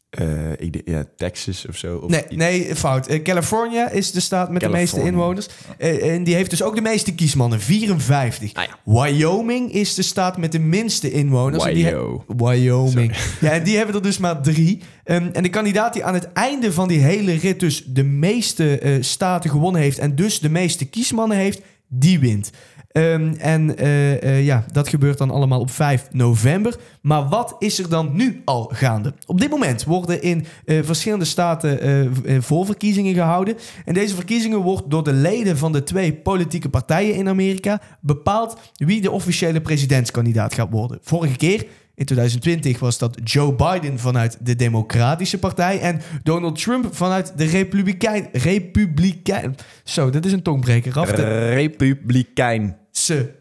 Eh, 0.10 0.52
ik 0.52 0.74
denk- 0.74 0.88
ja, 0.88 1.06
Texas 1.18 1.66
of 1.70 1.78
zo. 1.78 1.98
Of 1.98 2.10
Nee, 2.10 2.24
iets. 2.24 2.36
nee, 2.36 2.76
fout. 2.76 3.08
Eh, 3.08 3.22
California 3.22 3.90
is 3.90 4.12
de 4.12 4.20
staat 4.20 4.52
met 4.52 4.62
de 4.62 4.70
meeste 4.70 5.02
inwoners. 5.04 5.48
Eh, 5.78 6.14
en 6.14 6.24
die 6.24 6.36
heeft 6.36 6.50
dus 6.50 6.62
ook 6.64 6.76
de 6.76 6.82
meeste 6.82 7.16
kiesmannen, 7.16 7.62
54. 7.62 8.54
Ah, 8.54 8.64
ja. 8.64 8.80
Wyoming 8.94 9.72
is 9.74 9.94
de 9.94 10.02
staat 10.02 10.38
met 10.38 10.52
de 10.52 10.60
minste 10.60 11.12
inwoners. 11.12 11.64
En 11.66 11.74
die. 11.74 11.84
Wyoming. 12.28 13.16
Ja, 13.42 13.52
en 13.52 13.64
die 13.64 13.78
hebben 13.78 13.96
er 13.96 14.02
dus 14.02 14.18
maar 14.18 14.42
drie. 14.42 14.82
En 15.04 15.32
de 15.34 15.50
kandidaat 15.50 15.94
die 15.94 16.04
aan 16.04 16.14
het 16.14 16.32
einde 16.34 16.72
van 16.74 16.88
die 16.88 17.00
hele 17.00 17.34
rit 17.34 17.60
dus 17.60 17.84
de 17.86 18.04
meeste 18.04 18.98
staten 19.02 19.50
gewonnen 19.50 19.82
heeft... 19.82 19.98
en 20.00 20.16
dus 20.16 20.40
de 20.40 20.50
meeste 20.50 20.86
kiesmannen 20.86 21.38
heeft, 21.38 21.62
die 21.88 22.20
wint. 22.20 22.52
Ehm, 22.96 23.34
en 23.38 23.78
eh, 23.78 24.24
eh, 24.24 24.46
ja, 24.46 24.66
dat 24.72 24.88
gebeurt 24.88 25.18
dan 25.18 25.32
allemaal 25.32 25.60
op 25.60 25.72
5 25.72 26.08
november. 26.12 26.76
Maar 27.02 27.28
wat 27.28 27.56
is 27.60 27.80
er 27.80 27.90
dan 27.90 28.10
nu 28.14 28.42
al 28.46 28.72
gaande? 28.74 29.14
Op 29.26 29.40
dit 29.40 29.50
moment 29.50 29.84
worden 29.84 30.22
in 30.22 30.46
eh, 30.66 30.80
verschillende 30.84 31.26
staten 31.26 32.14
voorverkiezingen 32.44 33.14
gehouden. 33.14 33.56
En 33.86 33.94
deze 33.94 34.16
verkiezingen 34.16 34.60
wordt 34.60 34.90
door 34.90 35.04
de 35.04 35.14
leden 35.14 35.58
van 35.58 35.72
de 35.72 35.84
twee 35.84 36.14
politieke 36.14 36.70
partijen 36.70 37.16
in 37.16 37.28
Amerika 37.30 37.82
bepaald 38.02 38.58
wie 38.74 39.02
de 39.02 39.12
officiële 39.12 39.62
presidentskandidaat 39.62 40.54
gaat 40.54 40.72
worden. 40.72 41.00
Vorige 41.02 41.36
keer 41.38 41.66
in 41.96 42.06
2020 42.06 42.80
was 42.80 42.98
dat 42.98 43.18
Joe 43.24 43.54
Biden 43.54 44.00
vanuit 44.00 44.38
de 44.42 44.56
Democratische 44.56 45.40
Partij 45.40 45.80
en 45.80 46.02
Donald 46.24 46.62
Trump 46.62 46.96
vanuit 46.96 47.34
de 47.38 47.46
Republikein. 47.46 48.28
Republikein. 48.32 49.56
Zo, 49.84 50.10
dat 50.10 50.26
is 50.26 50.32
een 50.32 50.42
tongbreker. 50.42 50.94
De- 50.94 51.50
Republikein. 51.50 52.76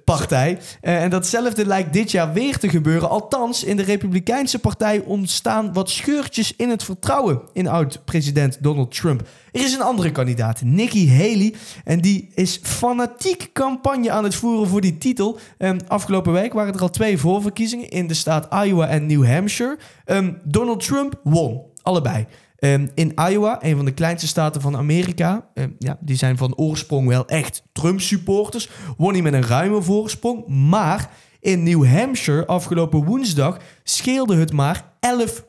Partij. 0.05 0.59
Eh, 0.81 1.03
en 1.03 1.11
datzelfde 1.11 1.67
lijkt 1.67 1.93
dit 1.93 2.11
jaar 2.11 2.33
weer 2.33 2.59
te 2.59 2.69
gebeuren. 2.69 3.09
Althans, 3.09 3.65
in 3.65 3.77
de 3.77 3.83
Republikeinse 3.83 4.59
partij 4.59 5.01
ontstaan 5.01 5.73
wat 5.73 5.91
scheurtjes 5.91 6.57
in 6.57 6.71
het 6.71 6.83
vertrouwen 6.83 7.41
in 7.53 7.69
oud-president 7.69 8.59
Donald 8.61 8.95
Trump. 8.95 9.21
Er 9.53 9.65
is 9.65 9.75
een 9.75 9.83
andere 9.83 10.13
kandidaat, 10.13 10.63
Nikki 10.63 11.11
Haley. 11.11 11.55
En 11.85 12.01
die 12.01 12.29
is 12.35 12.61
fanatiek 12.63 13.51
campagne 13.53 14.11
aan 14.11 14.25
het 14.25 14.35
voeren 14.35 14.69
voor 14.69 14.81
die 14.81 14.99
titel. 14.99 15.39
Ehm, 15.59 15.79
afgelopen 15.87 16.33
week 16.33 16.53
waren 16.53 16.75
er 16.75 16.81
al 16.81 16.91
twee 16.91 17.19
voorverkiezingen 17.19 17.89
in 17.89 18.07
de 18.07 18.15
staat 18.15 18.65
Iowa 18.65 18.89
en 18.89 19.07
New 19.07 19.27
Hampshire. 19.27 19.79
Ehm, 20.05 20.33
Donald 20.45 20.85
Trump 20.85 21.21
won, 21.23 21.63
allebei. 21.83 22.27
Ehm, 22.65 22.87
in 22.95 23.13
Iowa, 23.31 23.59
een 23.61 23.77
van 23.77 23.85
de 23.85 23.95
kleinste 23.95 24.27
staten 24.27 24.61
van 24.61 24.77
Amerika, 24.77 25.49
ehm, 25.55 25.71
ja, 25.79 25.99
die 26.01 26.17
zijn 26.17 26.37
van 26.37 26.57
oorsprong 26.57 27.09
wel 27.09 27.27
echt 27.27 27.63
Trump-supporters, 27.73 28.69
won 28.97 29.13
hij 29.13 29.23
met 29.23 29.33
een 29.33 29.47
ruime 29.47 29.83
voorsprong. 29.83 30.47
Maar 30.47 31.11
in 31.41 31.63
New 31.63 31.87
Hampshire 31.87 32.47
afgelopen 32.47 33.05
woensdag 33.05 33.59
scheelde 33.83 34.37
het 34.37 34.53
maar 34.53 34.85
11 35.01 35.45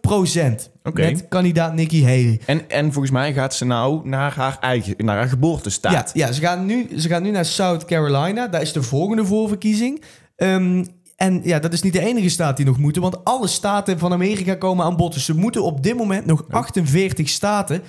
Oké. 0.83 1.01
met 1.01 1.27
kandidaat 1.27 1.73
Nikki 1.73 2.03
Haley. 2.03 2.39
En, 2.45 2.69
en 2.69 2.91
volgens 2.91 3.13
mij 3.13 3.33
gaat 3.33 3.53
ze 3.53 3.65
nou 3.65 4.07
naar 4.07 4.33
haar 4.33 4.57
eigen, 4.59 4.93
naar 4.97 5.17
haar 5.17 5.29
geboortestaat. 5.29 6.11
Ja, 6.13 6.25
ja 6.25 6.31
ze, 6.31 6.41
gaan 6.41 6.65
nu, 6.65 6.99
ze 6.99 7.07
gaan 7.07 7.23
nu 7.23 7.31
naar 7.31 7.45
South 7.45 7.85
Carolina. 7.85 8.47
Daar 8.47 8.61
is 8.61 8.73
de 8.73 8.83
volgende 8.83 9.25
voorverkiezing. 9.25 10.03
Ehm, 10.35 10.83
en 11.15 11.41
ja, 11.43 11.59
dat 11.59 11.73
is 11.73 11.81
niet 11.81 11.93
de 11.93 12.05
enige 12.05 12.29
staat 12.29 12.57
die 12.57 12.65
nog 12.65 12.77
moeten, 12.77 13.01
want 13.01 13.23
alle 13.23 13.47
staten 13.47 13.99
van 13.99 14.13
Amerika 14.13 14.55
komen 14.55 14.85
aan 14.85 14.95
bod. 14.95 15.13
Dus 15.13 15.25
ze 15.25 15.35
moeten 15.35 15.63
op 15.63 15.83
dit 15.83 15.97
moment 15.97 16.25
nog 16.25 16.45
48 16.49 17.29
staten. 17.29 17.81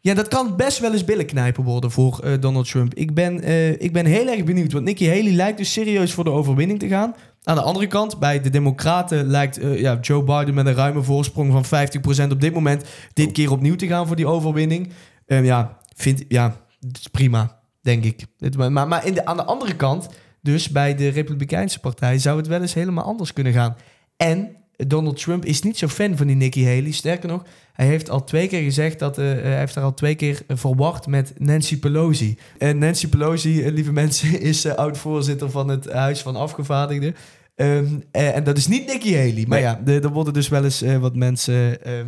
Ja, 0.00 0.14
dat 0.14 0.28
kan 0.28 0.56
best 0.56 0.78
wel 0.78 0.92
eens 0.92 1.04
billenknijpen 1.04 1.64
worden 1.64 1.90
voor 1.90 2.18
eh, 2.18 2.32
Donald 2.40 2.70
Trump. 2.70 2.94
Ik 2.94 3.14
ben, 3.14 3.40
eh, 3.40 3.70
ik 3.70 3.92
ben 3.92 4.06
heel 4.06 4.28
erg 4.28 4.44
benieuwd, 4.44 4.72
want 4.72 4.84
Nikki 4.84 5.08
Haley 5.08 5.32
lijkt 5.32 5.58
dus 5.58 5.72
serieus 5.72 6.12
voor 6.12 6.24
de 6.24 6.30
overwinning 6.30 6.78
te 6.78 6.88
gaan. 6.88 7.14
Aan 7.42 7.54
de 7.54 7.62
andere 7.62 7.86
kant, 7.86 8.18
bij 8.18 8.40
de 8.40 8.50
Democraten 8.50 9.26
lijkt 9.26 9.58
eh, 9.58 9.80
ja, 9.80 9.98
Joe 10.00 10.22
Biden 10.22 10.54
met 10.54 10.66
een 10.66 10.74
ruime 10.74 11.02
voorsprong 11.02 11.52
van 11.52 11.86
50% 12.28 12.30
op 12.30 12.40
dit 12.40 12.54
moment 12.54 12.84
dit 13.12 13.32
keer 13.32 13.50
opnieuw 13.50 13.76
te 13.76 13.86
gaan 13.86 14.06
voor 14.06 14.16
die 14.16 14.26
overwinning. 14.26 14.92
Ehm, 15.26 15.44
ja, 15.44 15.78
vind, 15.96 16.24
ja, 16.28 16.56
is 16.92 17.06
prima, 17.06 17.60
denk 17.82 18.04
ik. 18.04 18.26
Maar 18.56 18.88
maar 18.88 19.06
in 19.06 19.14
de, 19.14 19.26
aan 19.26 19.36
de 19.36 19.44
andere 19.44 19.76
kant, 19.76 20.08
dus 20.52 20.68
bij 20.68 20.94
de 20.94 21.08
Republikeinse 21.08 21.80
partij, 21.80 22.18
zou 22.18 22.36
het 22.36 22.46
wel 22.46 22.60
eens 22.60 22.74
helemaal 22.74 23.04
anders 23.04 23.32
kunnen 23.32 23.52
gaan. 23.52 23.76
En 24.16 24.50
Donald 24.76 25.16
Trump 25.20 25.44
is 25.44 25.62
niet 25.62 25.78
zo 25.78 25.88
fan 25.88 26.16
van 26.16 26.26
die 26.26 26.36
Nikki 26.36 26.64
Haley. 26.66 26.90
Sterker 26.90 27.28
nog, 27.28 27.42
hij 27.72 27.86
heeft 27.86 28.10
al 28.10 28.24
twee 28.24 28.48
keer 28.48 28.62
gezegd 28.62 28.98
dat 28.98 29.18
eh, 29.18 29.24
hij 29.24 29.58
heeft 29.58 29.74
haar 29.74 29.84
al 29.84 29.94
twee 29.94 30.14
keer 30.14 30.42
eh, 30.46 30.56
verward 30.56 31.06
met 31.06 31.32
Nancy 31.38 31.78
Pelosi. 31.78 32.38
En 32.58 32.78
Nancy 32.78 33.08
Pelosi, 33.08 33.62
eh, 33.62 33.72
lieve 33.72 33.92
mensen, 33.92 34.40
is 34.50 34.64
eh, 34.64 34.74
oud-voorzitter 34.74 35.50
van 35.50 35.68
het 35.68 35.92
Huis 35.92 36.20
van 36.22 36.36
Afgevaardigden. 36.36 37.14
Ehm, 37.54 37.86
eh, 38.10 38.36
en 38.36 38.44
dat 38.44 38.56
is 38.56 38.66
niet 38.66 38.86
Nikki 38.86 39.16
Haley. 39.16 39.44
Maar 39.48 39.78
Nee. 39.84 39.96
ja, 39.96 40.00
er 40.02 40.08
worden 40.12 40.32
dus 40.32 40.48
wel 40.48 40.64
eens 40.64 40.82
eh, 40.82 40.96
wat 40.96 41.16
mensen... 41.16 41.84
ehm, 41.84 42.06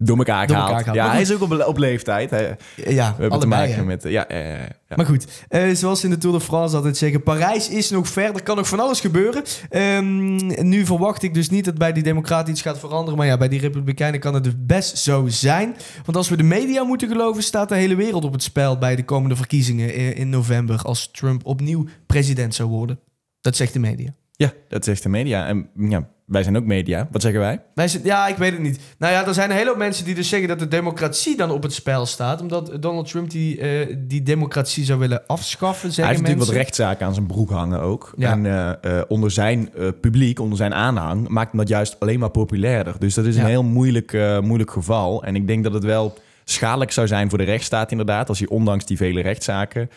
Door 0.00 0.16
elkaar 0.16 0.46
Door 0.46 0.56
gehaald. 0.56 0.76
elkaar. 0.76 0.94
Ja, 0.94 1.10
hij 1.10 1.20
is 1.20 1.32
ook 1.32 1.40
op, 1.40 1.64
op 1.66 1.78
leeftijd. 1.78 2.30
Ja, 2.76 3.14
we 3.16 3.20
hebben 3.20 3.40
te 3.40 3.46
maken 3.46 3.74
hè. 3.74 3.84
met... 3.84 4.02
Ja, 4.02 4.24
ja, 4.28 4.38
ja. 4.38 4.96
Maar 4.96 5.06
goed, 5.06 5.26
eh, 5.48 5.70
zoals 5.74 6.04
in 6.04 6.10
de 6.10 6.18
Tour 6.18 6.38
de 6.38 6.44
France 6.44 6.76
altijd 6.76 6.96
zeggen, 6.96 7.22
Parijs 7.22 7.68
is 7.68 7.90
nog 7.90 8.08
ver, 8.08 8.34
er 8.34 8.42
kan 8.42 8.56
nog 8.56 8.68
van 8.68 8.80
alles 8.80 9.00
gebeuren. 9.00 9.42
Ehm, 9.68 10.68
nu 10.68 10.86
verwacht 10.86 11.22
ik 11.22 11.34
dus 11.34 11.50
niet 11.50 11.64
dat 11.64 11.74
bij 11.74 11.92
die 11.92 12.02
Democraten 12.02 12.52
iets 12.52 12.62
gaat 12.62 12.78
veranderen, 12.78 13.18
maar 13.18 13.26
ja, 13.26 13.36
bij 13.36 13.48
die 13.48 13.60
Republikeinen 13.60 14.20
kan 14.20 14.34
het 14.34 14.44
dus 14.44 14.54
best 14.56 14.98
zo 14.98 15.24
zijn. 15.28 15.76
Want 16.04 16.16
als 16.16 16.28
we 16.28 16.36
de 16.36 16.42
media 16.42 16.82
moeten 16.82 17.08
geloven, 17.08 17.42
staat 17.42 17.68
de 17.68 17.74
hele 17.74 17.94
wereld 17.94 18.24
op 18.24 18.32
het 18.32 18.42
spel 18.42 18.78
bij 18.78 18.96
de 18.96 19.04
komende 19.04 19.36
verkiezingen 19.36 19.94
in, 19.94 20.14
in 20.16 20.28
november, 20.28 20.82
als 20.82 21.10
Trump 21.10 21.46
opnieuw 21.46 21.86
president 22.06 22.54
zou 22.54 22.68
worden. 22.68 22.98
Dat 23.40 23.56
zegt 23.56 23.72
de 23.72 23.78
media. 23.78 24.14
Ja, 24.32 24.52
dat 24.68 24.84
zegt 24.84 25.02
de 25.02 25.08
media. 25.08 25.46
En 25.46 25.68
ja, 25.74 26.08
wij 26.28 26.42
zijn 26.42 26.56
ook 26.56 26.64
media. 26.64 27.08
Wat 27.10 27.22
zeggen 27.22 27.40
wij? 27.40 27.60
Wij 27.74 27.88
zitten, 27.88 28.10
ja, 28.10 28.26
ik 28.26 28.36
weet 28.36 28.52
het 28.52 28.60
niet. 28.60 28.80
Nou 28.98 29.12
ja, 29.12 29.26
er 29.26 29.34
zijn 29.34 29.50
een 29.50 29.56
hele 29.56 29.68
hoop 29.68 29.78
mensen 29.78 30.04
die 30.04 30.14
dus 30.14 30.28
zeggen 30.28 30.48
dat 30.48 30.58
de 30.58 30.68
democratie 30.68 31.36
dan 31.36 31.50
op 31.50 31.62
het 31.62 31.72
spel 31.72 32.06
staat. 32.06 32.40
Omdat 32.40 32.76
Donald 32.80 33.08
Trump 33.10 33.30
die, 33.30 33.60
eh, 33.60 33.96
die 33.98 34.22
democratie 34.22 34.84
zou 34.84 34.98
willen 34.98 35.26
afschaffen, 35.26 35.86
Hij 35.86 35.90
zeggen 35.90 36.14
heeft 36.14 36.26
natuurlijk 36.26 36.50
wat 36.50 36.60
rechtszaken 36.62 37.06
aan 37.06 37.14
zijn 37.14 37.26
broek 37.26 37.50
hangen 37.50 37.80
ook. 37.80 38.12
Ja. 38.16 38.30
En 38.30 38.46
eh, 38.46 38.98
eh, 38.98 39.04
onder 39.08 39.30
zijn 39.30 39.70
publiek, 40.00 40.40
onder 40.40 40.56
zijn 40.56 40.74
aanhang, 40.74 41.28
maakt 41.28 41.50
hem 41.50 41.60
dat 41.60 41.68
juist 41.68 41.96
alleen 42.00 42.18
maar 42.18 42.30
populairder. 42.30 42.94
Dus 42.98 43.14
dat 43.14 43.24
is 43.24 43.34
Ja. 43.34 43.40
een 43.40 43.48
heel 43.48 43.62
moeilijk, 43.62 44.12
moeilijk 44.42 44.70
geval. 44.70 45.22
En 45.24 45.36
ik 45.36 45.46
denk 45.46 45.64
dat 45.64 45.72
het 45.72 45.84
wel 45.84 46.14
schadelijk 46.44 46.92
zou 46.92 47.06
zijn 47.06 47.28
voor 47.28 47.38
de 47.38 47.44
rechtsstaat 47.44 47.90
inderdaad... 47.90 48.28
als 48.28 48.38
hij 48.38 48.48
ondanks 48.48 48.86
die 48.86 48.96
vele 48.96 49.20
rechtszaken 49.22 49.90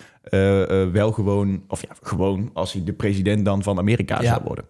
wel 0.92 1.12
gewoon... 1.12 1.64
of 1.68 1.82
ja, 1.82 1.96
gewoon 2.02 2.50
als 2.54 2.74
hij 2.74 2.84
de 2.84 2.94
president 2.94 3.46
dan 3.46 3.64
van 3.64 3.78
Amerika 3.78 4.22
Ja. 4.22 4.28
zou 4.30 4.42
worden. 4.44 4.66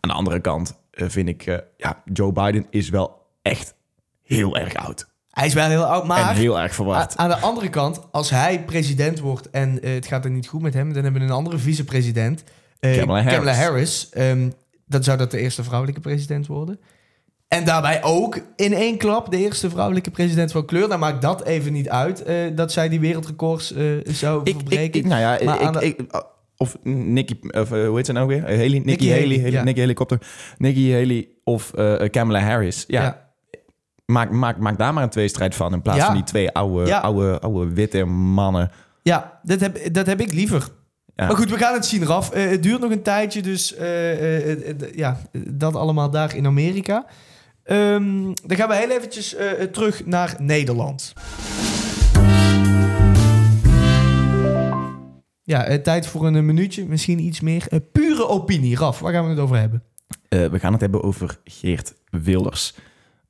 Aan 0.00 0.10
de 0.10 0.16
andere 0.16 0.40
kant 0.40 0.80
vind 0.92 1.28
ik... 1.28 1.46
eh, 1.46 1.56
ja, 1.76 2.02
Joe 2.12 2.32
Biden 2.32 2.66
is 2.70 2.88
wel 2.88 3.26
echt 3.42 3.74
heel 4.22 4.56
erg 4.56 4.74
oud. 4.74 5.10
Hij 5.30 5.46
is 5.46 5.54
wel 5.54 5.68
heel 5.68 5.84
oud, 5.84 6.06
maar... 6.06 6.30
en 6.30 6.36
heel 6.36 6.60
erg 6.60 6.74
verwacht. 6.74 7.16
Aan 7.16 7.28
de 7.28 7.36
andere 7.38 7.68
kant, 7.68 8.00
als 8.10 8.30
hij 8.30 8.64
president 8.64 9.18
wordt 9.18 9.50
en 9.50 9.82
eh, 9.82 9.92
het 9.94 10.06
gaat 10.06 10.24
er 10.24 10.30
niet 10.30 10.48
goed 10.48 10.62
met 10.62 10.74
hem, 10.74 10.92
dan 10.92 11.02
hebben 11.02 11.20
we 11.20 11.26
een 11.26 11.32
andere 11.34 11.58
vicepresident. 11.58 12.44
eh, 12.80 12.98
Kamala 12.98 13.22
Harris. 13.22 13.56
Harris. 13.56 14.08
Ehm, 14.10 14.50
dan 14.86 15.02
zou 15.04 15.18
dat 15.18 15.30
de 15.30 15.38
eerste 15.38 15.64
vrouwelijke 15.64 16.00
president 16.00 16.46
worden. 16.46 16.80
En 17.48 17.64
daarbij 17.64 18.02
ook 18.02 18.40
in 18.56 18.72
één 18.72 18.96
klap 18.98 19.30
de 19.30 19.36
eerste 19.36 19.70
vrouwelijke 19.70 20.10
president 20.10 20.52
van 20.52 20.66
kleur. 20.66 20.88
Dan 20.88 20.98
maakt 20.98 21.22
dat 21.22 21.44
even 21.44 21.72
niet 21.72 21.88
uit 21.88 22.22
eh, 22.22 22.36
dat 22.54 22.72
zij 22.72 22.88
die 22.88 23.00
wereldrecords 23.00 23.72
eh, 23.72 23.84
zou 24.04 24.40
Ik, 24.44 24.54
verbreken. 24.54 24.84
ik, 24.84 24.94
ik, 24.94 25.04
nou 25.04 25.20
ja, 25.20 25.38
Maar 25.44 25.60
ik, 25.60 25.66
aan 25.66 25.72
de- 25.72 25.84
ik- 25.84 26.24
of 26.62 26.76
Nicky, 26.82 27.34
of 27.50 27.72
eh, 27.72 27.86
hoe 27.86 27.96
heet 27.96 28.06
ze 28.06 28.12
nou 28.12 28.26
weer? 28.26 28.44
Eh, 28.44 28.56
Haley, 28.56 28.68
Nikki, 28.68 28.84
Nikki 28.86 29.08
Haley, 29.10 29.22
Haley, 29.24 29.36
Haley- 29.38 29.52
ja. 29.52 29.62
Nikki 29.62 29.80
Helikopter, 29.80 30.18
Nikki 30.58 30.92
Haley 30.92 31.28
of 31.44 31.74
eh, 31.74 32.10
Kamala 32.10 32.40
Harris. 32.40 32.84
Ja, 32.88 33.02
Ja. 33.02 33.30
Maak, 34.06 34.30
maak, 34.30 34.58
maak 34.58 34.78
daar 34.78 34.94
maar 34.94 35.02
een 35.02 35.08
tweestrijd 35.08 35.54
van 35.54 35.72
in 35.72 35.82
plaats 35.82 35.98
Ja. 35.98 36.04
van 36.06 36.14
die 36.14 36.24
twee 36.24 36.50
oude, 36.50 36.94
oude, 37.00 37.40
oude 37.40 37.72
witte 37.72 38.04
mannen. 38.04 38.70
Ja, 39.02 39.40
dat 39.42 39.60
heb, 39.60 39.94
dat 39.94 40.06
heb 40.06 40.20
ik 40.20 40.32
liever. 40.32 40.68
Ja. 41.14 41.26
Maar 41.26 41.36
goed, 41.36 41.50
we 41.50 41.56
gaan 41.56 41.74
het 41.74 41.86
zien 41.86 42.02
eraf. 42.02 42.30
Eh, 42.30 42.48
het 42.50 42.62
duurt 42.62 42.80
nog 42.80 42.90
een 42.90 43.02
tijdje, 43.02 43.42
dus 43.42 43.74
ja, 44.94 45.20
dat 45.48 45.74
allemaal 45.76 46.10
daar 46.10 46.36
in 46.36 46.46
Amerika. 46.46 47.06
Ehm, 47.64 48.22
dan 48.46 48.56
gaan 48.56 48.68
we 48.68 48.74
heel 48.76 48.90
eventjes 48.90 49.36
terug 49.72 50.06
naar 50.06 50.34
Nederland. 50.38 51.12
Ja, 55.52 55.64
eh, 55.64 55.78
tijd 55.78 56.06
voor 56.06 56.26
een 56.26 56.36
eh, 56.36 56.42
minuutje, 56.42 56.86
misschien 56.88 57.18
iets 57.18 57.40
meer. 57.40 57.66
Eh, 57.68 57.78
pure 57.92 58.28
opinie, 58.28 58.76
Raf, 58.76 58.98
waar 58.98 59.12
gaan 59.12 59.24
we 59.24 59.30
het 59.30 59.38
over 59.38 59.56
hebben? 59.56 59.82
We 60.28 60.58
gaan 60.58 60.72
het 60.72 60.80
hebben 60.80 61.02
over 61.02 61.38
Geert 61.44 61.94
Wilders. 62.10 62.74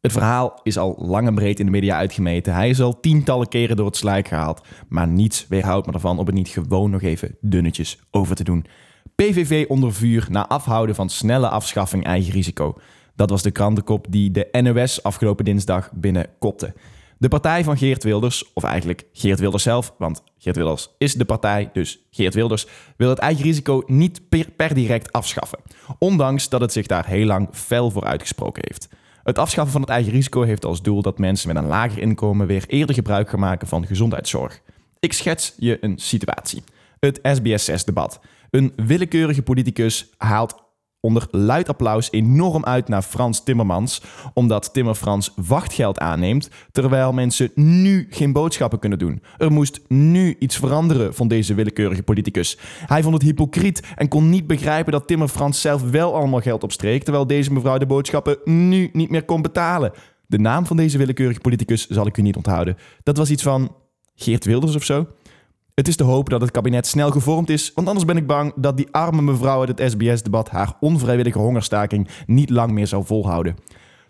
Het 0.01 0.13
verhaal 0.13 0.61
is 0.63 0.79
al 0.79 0.97
lang 0.99 1.27
en 1.27 1.35
breed 1.35 1.59
in 1.59 1.65
de 1.65 1.71
media 1.71 1.97
uitgemeten. 1.97 2.55
Hij 2.55 2.69
is 2.69 2.81
al 2.81 3.01
tientallen 3.01 3.49
keren 3.49 3.77
door 3.77 3.87
het 3.87 3.97
slijk 3.97 4.29
gehaald. 4.29 4.61
Maar 4.89 5.09
niets 5.09 5.47
weerhoudt 5.49 5.87
me 5.87 5.93
ervan 5.93 6.19
om 6.19 6.27
het 6.27 6.35
niet 6.35 6.49
gewoon 6.49 6.91
nog 6.91 7.03
even 7.03 7.37
dunnetjes 7.41 7.99
over 8.11 8.37
te 8.37 8.45
doen. 8.45 8.67
PVV 9.15 9.65
onder 9.69 9.95
vuur 9.95 10.27
na 10.31 10.49
afhouden 10.49 10.95
van 10.95 11.09
snelle 11.09 11.49
afschaffing 11.49 12.05
eigen 12.05 12.33
risico. 12.33 12.75
Dat 13.15 13.31
was 13.31 13.43
de 13.43 13.51
krantenkop 13.51 14.07
die 14.11 14.31
de 14.31 14.49
NOS 14.63 15.03
afgelopen 15.03 15.45
dinsdag 15.45 15.91
binnenkopte. 15.93 16.75
De 17.23 17.29
partij 17.29 17.65
van 17.65 17.77
Geert 17.77 18.03
Wilders, 18.03 18.53
of 18.53 18.63
eigenlijk 18.63 19.05
Geert 19.13 19.41
Wilders 19.41 19.63
zelf, 19.63 19.95
want 19.99 20.23
Geert 20.39 20.57
Wilders 20.57 20.89
is 20.99 21.15
de 21.15 21.25
partij, 21.25 21.71
dus 21.73 22.07
Geert 22.11 22.35
Wilders, 22.35 22.67
wil 22.97 23.09
het 23.09 23.19
eigen 23.19 23.45
risico 23.45 23.83
niet 23.87 24.21
per, 24.57 24.75
direct 24.75 25.13
afschaffen. 25.13 25.59
Ondanks 25.99 26.49
dat 26.49 26.61
het 26.61 26.73
zich 26.73 26.87
daar 26.87 27.07
heel 27.07 27.27
lang 27.27 27.49
fel 27.53 27.91
voor 27.91 28.05
uitgesproken 28.05 28.63
heeft. 28.67 28.89
Het 29.23 29.39
afschaffen 29.39 29.73
van 29.73 29.81
het 29.81 29.91
eigen 29.91 30.13
risico 30.13 30.43
heeft 30.43 30.65
als 30.65 30.83
doel 30.83 31.03
dat 31.03 31.19
mensen 31.19 31.49
met 31.49 31.57
een 31.57 31.69
lager 31.69 32.03
inkomen 32.03 32.47
weer 32.47 32.65
eerder 32.67 32.95
gebruik 32.95 33.29
gaan 33.29 33.41
maken 33.41 33.69
van 33.69 33.87
gezondheidszorg. 33.87 34.61
Ik 35.01 35.13
schets 35.13 35.55
je 35.59 35.79
een 35.81 35.99
situatie. 35.99 36.63
Het 36.99 37.19
SBS6-debat. 37.19 38.21
Een 38.51 38.73
willekeurige 38.77 39.43
politicus 39.43 40.11
haalt 40.17 40.62
onder 41.03 41.27
luid 41.31 41.69
applaus 41.69 42.09
enorm 42.11 42.65
uit 42.65 42.89
naar 42.89 43.03
Frans 43.03 43.43
Timmermans, 43.43 44.03
omdat 44.35 44.73
Timmer 44.73 44.95
Frans 44.95 45.33
wachtgeld 45.37 45.99
aanneemt, 45.99 46.49
terwijl 46.73 47.13
mensen 47.13 47.51
nu 47.55 48.07
geen 48.11 48.33
boodschappen 48.33 48.79
kunnen 48.79 48.99
doen. 48.99 49.23
Er 49.39 49.53
moest 49.53 49.81
nu 49.89 50.37
iets 50.39 50.57
veranderen 50.57 51.15
van 51.15 51.29
deze 51.29 51.55
willekeurige 51.55 52.03
politicus. 52.03 52.59
Hij 52.87 53.03
vond 53.03 53.15
het 53.15 53.23
hypocriet 53.23 53.83
en 53.97 54.09
kon 54.09 54.31
niet 54.31 54.47
begrijpen 54.47 54.93
dat 54.93 55.07
Timmer 55.07 55.29
Frans 55.29 55.61
zelf 55.61 55.91
wel 55.91 56.15
allemaal 56.15 56.41
geld 56.41 56.63
opstreek, 56.63 57.03
terwijl 57.03 57.27
deze 57.27 57.53
mevrouw 57.53 57.79
de 57.79 57.87
boodschappen 57.87 58.39
nu 58.45 58.91
niet 58.93 59.11
meer 59.11 59.25
kon 59.25 59.43
betalen. 59.43 59.93
De 60.27 60.39
naam 60.39 60.67
van 60.67 60.77
deze 60.77 60.99
willekeurige 60.99 61.41
politicus 61.41 61.87
zal 61.87 62.07
ik 62.07 62.17
u 62.17 62.23
niet 62.23 62.37
onthouden. 62.37 62.77
Dat 63.03 63.17
was 63.17 63.31
iets 63.31 63.43
van 63.43 63.75
Geert 64.15 64.45
Wilders 64.45 64.77
of 64.77 64.85
zo. 64.85 65.07
Het 65.75 65.89
is 65.89 65.97
te 65.97 66.05
hopen 66.05 66.31
dat 66.31 66.41
het 66.41 66.51
kabinet 66.51 66.87
snel 66.87 67.11
gevormd 67.11 67.51
is, 67.51 67.73
want 67.75 67.87
anders 67.87 68.07
ben 68.07 68.17
ik 68.17 68.27
bang 68.27 68.53
dat 68.57 68.77
die 68.77 68.89
arme 68.91 69.23
mevrouw 69.23 69.61
uit 69.61 69.79
het 69.79 69.91
SBS-debat 69.91 70.49
haar 70.51 70.77
onvrijwillige 70.81 71.39
hongerstaking 71.39 72.09
niet 72.27 72.51
lang 72.51 72.73
meer 72.73 72.87
zou 72.87 73.05
volhouden. 73.05 73.57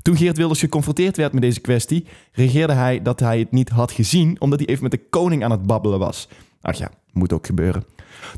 Toen 0.03 0.17
Geert 0.17 0.37
Wilders 0.37 0.61
geconfronteerd 0.61 1.17
werd 1.17 1.33
met 1.33 1.43
deze 1.43 1.61
kwestie, 1.61 2.07
reageerde 2.33 2.73
hij 2.73 3.03
dat 3.03 3.21
hij 3.21 3.39
het 3.39 3.51
niet 3.51 3.69
had 3.69 3.93
gezien, 3.93 4.41
omdat 4.41 4.59
hij 4.59 4.69
even 4.69 4.83
met 4.83 4.93
de 4.93 5.09
koning 5.11 5.45
aan 5.45 5.51
het 5.51 5.67
babbelen 5.67 5.99
was. 5.99 6.29
Ach 6.61 6.77
ja, 6.77 6.91
moet 7.13 7.33
ook 7.33 7.47
gebeuren. 7.47 7.85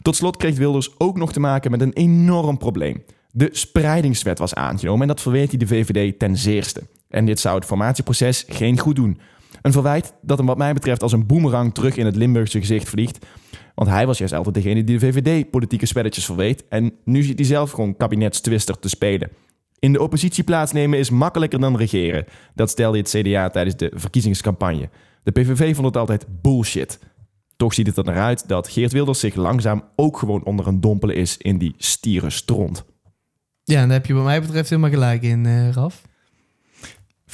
Tot 0.02 0.16
slot 0.16 0.36
kreeg 0.36 0.56
Wilders 0.56 0.98
ook 0.98 1.16
nog 1.16 1.32
te 1.32 1.40
maken 1.40 1.70
met 1.70 1.80
een 1.80 1.92
enorm 1.92 2.58
probleem. 2.58 3.04
De 3.30 3.48
spreidingswet 3.52 4.38
was 4.38 4.54
aangenomen 4.54 5.02
en 5.02 5.08
dat 5.08 5.20
verweet 5.20 5.48
hij 5.48 5.58
de 5.58 5.66
VVD 5.66 6.18
ten 6.18 6.36
zeerste. 6.36 6.82
En 7.08 7.24
dit 7.24 7.40
zou 7.40 7.54
het 7.54 7.64
formatieproces 7.64 8.44
geen 8.48 8.78
goed 8.78 8.96
doen. 8.96 9.18
Een 9.64 9.72
verwijt 9.72 10.14
dat 10.22 10.38
hem 10.38 10.46
wat 10.46 10.56
mij 10.56 10.72
betreft 10.72 11.02
als 11.02 11.12
een 11.12 11.26
boemerang 11.26 11.74
terug 11.74 11.96
in 11.96 12.06
het 12.06 12.16
Limburgse 12.16 12.58
gezicht 12.58 12.88
vliegt. 12.88 13.26
Want 13.74 13.88
hij 13.88 14.06
was 14.06 14.18
juist 14.18 14.34
altijd 14.34 14.54
degene 14.54 14.84
die 14.84 14.98
de 14.98 15.06
VVD 15.06 15.50
politieke 15.50 15.86
spelletjes 15.86 16.24
verweet. 16.24 16.64
En 16.68 16.92
nu 17.04 17.22
zit 17.22 17.38
hij 17.38 17.46
zelf 17.46 17.70
gewoon 17.70 17.96
kabinetstwister 17.96 18.78
te 18.78 18.88
spelen. 18.88 19.30
In 19.78 19.92
de 19.92 20.02
oppositie 20.02 20.44
plaatsnemen 20.44 20.98
is 20.98 21.10
makkelijker 21.10 21.60
dan 21.60 21.76
regeren. 21.76 22.24
Dat 22.54 22.70
stelde 22.70 22.98
het 22.98 23.08
CDA 23.08 23.50
tijdens 23.50 23.76
de 23.76 23.92
verkiezingscampagne. 23.94 24.88
De 25.22 25.30
PVV 25.30 25.74
vond 25.74 25.86
het 25.86 25.96
altijd 25.96 26.26
bullshit. 26.42 26.98
Toch 27.56 27.74
ziet 27.74 27.86
het 27.86 27.96
er 27.96 28.04
naar 28.04 28.22
uit 28.22 28.48
dat 28.48 28.68
Geert 28.68 28.92
Wilders 28.92 29.20
zich 29.20 29.34
langzaam 29.34 29.84
ook 29.96 30.18
gewoon 30.18 30.44
onder 30.44 30.66
een 30.66 30.80
dompelen 30.80 31.16
is 31.16 31.36
in 31.36 31.58
die 31.58 31.74
stierenstront. 31.78 32.84
Ja, 33.62 33.80
en 33.80 33.88
daar 33.88 33.96
heb 33.96 34.06
je 34.06 34.14
wat 34.14 34.24
mij 34.24 34.40
betreft 34.40 34.70
helemaal 34.70 34.90
gelijk 34.90 35.22
in, 35.22 35.46
eh, 35.46 35.70
Raf. 35.70 36.02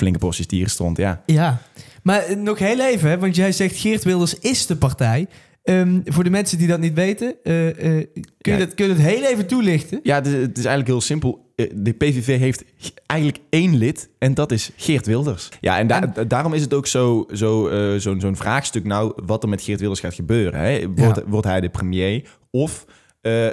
Flinke 0.01 0.19
portie 0.19 0.45
stierenstront, 0.45 0.97
ja. 0.97 1.23
Ja, 1.27 1.61
maar 2.03 2.25
nog 2.39 2.59
heel 2.59 2.81
even, 2.81 3.11
hè, 3.11 3.19
want 3.19 3.37
jij 3.37 3.53
zegt 3.53 3.77
Geert 3.77 4.05
Wilders 4.05 4.39
is 4.39 4.67
de 4.67 4.77
partij. 4.77 5.27
Ehm, 5.63 6.01
voor 6.05 6.25
de 6.25 6.31
mensen 6.31 6.59
die 6.59 6.67
dat 6.69 6.81
niet 6.81 6.95
weten, 6.95 7.35
eh, 7.43 7.69
eh, 7.99 8.07
kun, 8.41 8.53
je 8.53 8.59
dat, 8.59 8.75
kun 8.75 8.89
je 8.89 8.95
dat 8.95 9.03
heel 9.03 9.25
even 9.25 9.47
toelichten? 9.47 10.01
Ja, 10.03 10.15
het 10.15 10.27
is, 10.27 10.33
het 10.33 10.59
is 10.59 10.65
eigenlijk 10.65 10.87
heel 10.87 11.01
simpel. 11.01 11.53
Eh, 11.57 11.71
De 11.75 11.93
PVV 11.93 12.39
heeft 12.39 12.65
eigenlijk 13.07 13.41
één 13.51 13.77
lid 13.77 14.09
en 14.19 14.35
dat 14.35 14.53
is 14.53 14.71
Geert 14.77 15.07
Wilders. 15.07 15.49
Ja, 15.61 15.79
en, 15.79 15.87
da- 15.87 16.13
daarom 16.29 16.55
is 16.55 16.61
het 16.61 16.75
ook 16.75 16.87
zo, 16.87 17.27
zo, 17.33 17.69
eh, 17.69 17.99
zo'n 18.01 18.21
zo'n 18.21 18.37
vraagstuk 18.37 18.85
nou 18.85 19.13
wat 19.27 19.43
er 19.43 19.49
met 19.49 19.63
Geert 19.63 19.81
Wilders 19.81 20.01
gaat 20.01 20.15
gebeuren. 20.15 20.61
Hè? 20.61 20.87
Wordt, 20.95 21.17
Ja. 21.17 21.25
wordt 21.27 21.47
hij 21.47 21.61
de 21.61 21.69
premier 21.69 22.23
of 22.51 22.85